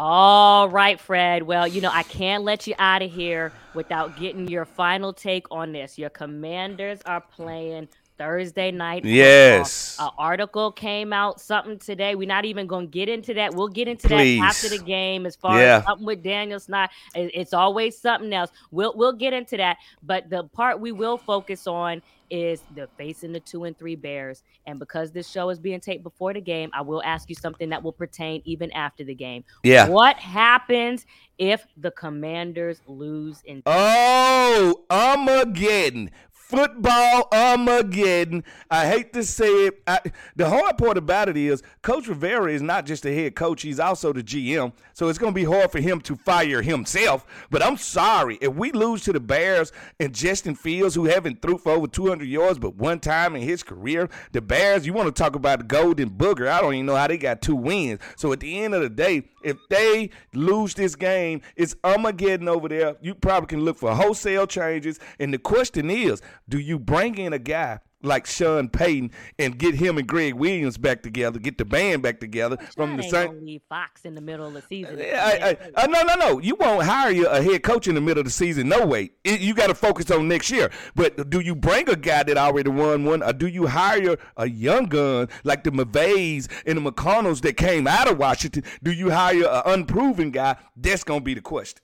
[0.00, 1.42] All right, Fred.
[1.42, 5.44] Well, you know, I can't let you out of here without getting your final take
[5.50, 5.98] on this.
[5.98, 9.04] Your commanders are playing Thursday night.
[9.04, 9.96] Yes.
[9.98, 12.14] An article came out, something today.
[12.14, 13.54] We're not even going to get into that.
[13.54, 14.38] We'll get into Please.
[14.38, 15.78] that after the game as far yeah.
[15.78, 16.92] as something with Daniel Snyder.
[17.16, 18.52] It's always something else.
[18.70, 19.78] We'll, we'll get into that.
[20.04, 24.42] But the part we will focus on is the facing the two and three Bears.
[24.66, 27.70] And because this show is being taped before the game, I will ask you something
[27.70, 29.44] that will pertain even after the game.
[29.62, 29.88] Yeah.
[29.88, 31.06] What happens
[31.38, 33.62] if the Commanders lose in?
[33.66, 36.10] Oh, I'm Armageddon
[36.48, 38.42] football Armageddon.
[38.70, 39.82] I hate to say it.
[39.86, 40.00] I,
[40.34, 43.78] the hard part about it is Coach Rivera is not just the head coach, he's
[43.78, 44.72] also the GM.
[44.94, 47.26] So it's going to be hard for him to fire himself.
[47.50, 48.38] But I'm sorry.
[48.40, 52.26] If we lose to the Bears and Justin Fields, who haven't threw for over 200
[52.26, 55.64] yards but one time in his career, the Bears, you want to talk about the
[55.66, 56.48] golden booger.
[56.48, 58.00] I don't even know how they got two wins.
[58.16, 62.68] So at the end of the day, if they lose this game, it's Armageddon over
[62.68, 62.96] there.
[63.00, 64.98] You probably can look for wholesale changes.
[65.18, 69.74] And the question is, do you bring in a guy like Sean Payton and get
[69.74, 73.44] him and Gregg Williams back together, get the band back together from the same.
[73.44, 75.00] Leave Fox in the middle of the season.
[75.00, 76.38] I, I, I, uh, no, no, no.
[76.38, 78.68] You won't hire a head coach in the middle of the season.
[78.68, 79.10] No way.
[79.24, 80.70] It, you got to focus on next year.
[80.94, 84.48] But do you bring a guy that already won one, or do you hire a
[84.48, 88.62] young gun like the McVays and the McConnells that came out of Washington?
[88.82, 90.56] Do you hire an unproven guy?
[90.76, 91.80] That's gonna be the question.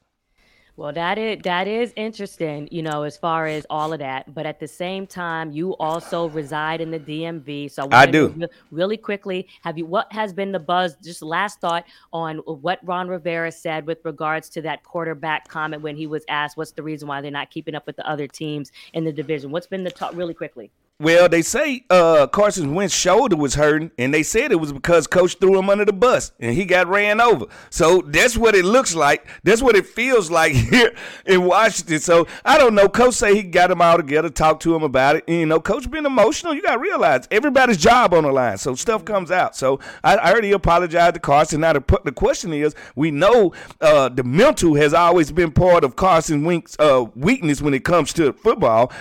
[0.76, 4.34] Well, that is that is interesting, you know, as far as all of that.
[4.34, 8.34] But at the same time, you also reside in the DMV, so I, I do.
[8.36, 9.86] Re- really quickly, have you?
[9.86, 10.96] What has been the buzz?
[10.96, 15.94] Just last thought on what Ron Rivera said with regards to that quarterback comment when
[15.94, 18.72] he was asked, "What's the reason why they're not keeping up with the other teams
[18.94, 20.16] in the division?" What's been the talk?
[20.16, 20.72] Really quickly.
[21.00, 25.08] Well, they say uh, Carson Wentz's shoulder was hurting, and they said it was because
[25.08, 27.46] Coach threw him under the bus and he got ran over.
[27.68, 29.26] So that's what it looks like.
[29.42, 30.94] That's what it feels like here
[31.26, 31.98] in Washington.
[31.98, 32.88] So I don't know.
[32.88, 35.24] Coach say he got him all together, talked to him about it.
[35.26, 36.54] And, you know, Coach being emotional.
[36.54, 38.58] You got to realize everybody's job on the line.
[38.58, 39.56] So stuff comes out.
[39.56, 41.62] So I, I he apologized to Carson.
[41.62, 45.96] Now the, the question is, we know uh, the mental has always been part of
[45.96, 48.92] Carson Wentz's uh, weakness when it comes to football.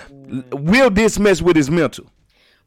[0.51, 2.05] Will this mess with his mental?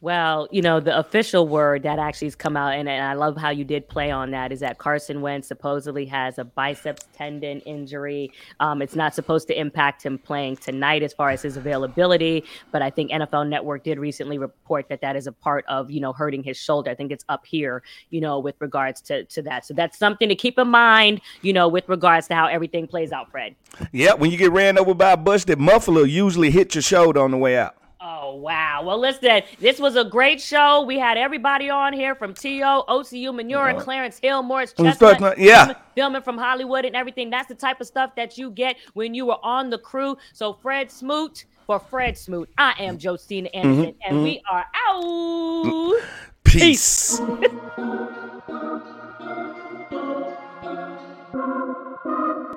[0.07, 3.37] Well, you know, the official word that actually has come out, and, and I love
[3.37, 7.59] how you did play on that, is that Carson Wentz supposedly has a biceps tendon
[7.63, 8.31] injury.
[8.61, 12.83] Um, it's not supposed to impact him playing tonight as far as his availability, but
[12.83, 16.13] I think NFL Network did recently report that that is a part of, you know,
[16.13, 16.89] hurting his shoulder.
[16.89, 19.67] I think it's up here, you know, with regards to, to that.
[19.67, 23.11] So that's something to keep in mind, you know, with regards to how everything plays
[23.11, 23.57] out, Fred.
[23.91, 27.21] Yeah, when you get ran over by a bus, that muffler usually hit your shoulder
[27.21, 27.75] on the way out.
[28.09, 28.85] Oh, wow.
[28.85, 30.83] Well, listen, this was a great show.
[30.83, 35.75] We had everybody on here from T.O., Osi Umenyiora, and Clarence Hill, Morris Chestnut, yeah.
[35.97, 37.31] filming from Hollywood and everything.
[37.31, 40.17] That's the type of stuff that you get when you were on the crew.
[40.35, 44.09] So, Fred Smoot, for Fred Smoot, I am Josina Anderson, mm-hmm.
[44.09, 44.23] and mm-hmm.
[44.23, 46.01] we are out.
[46.45, 47.19] Peace.
[47.19, 47.21] Peace.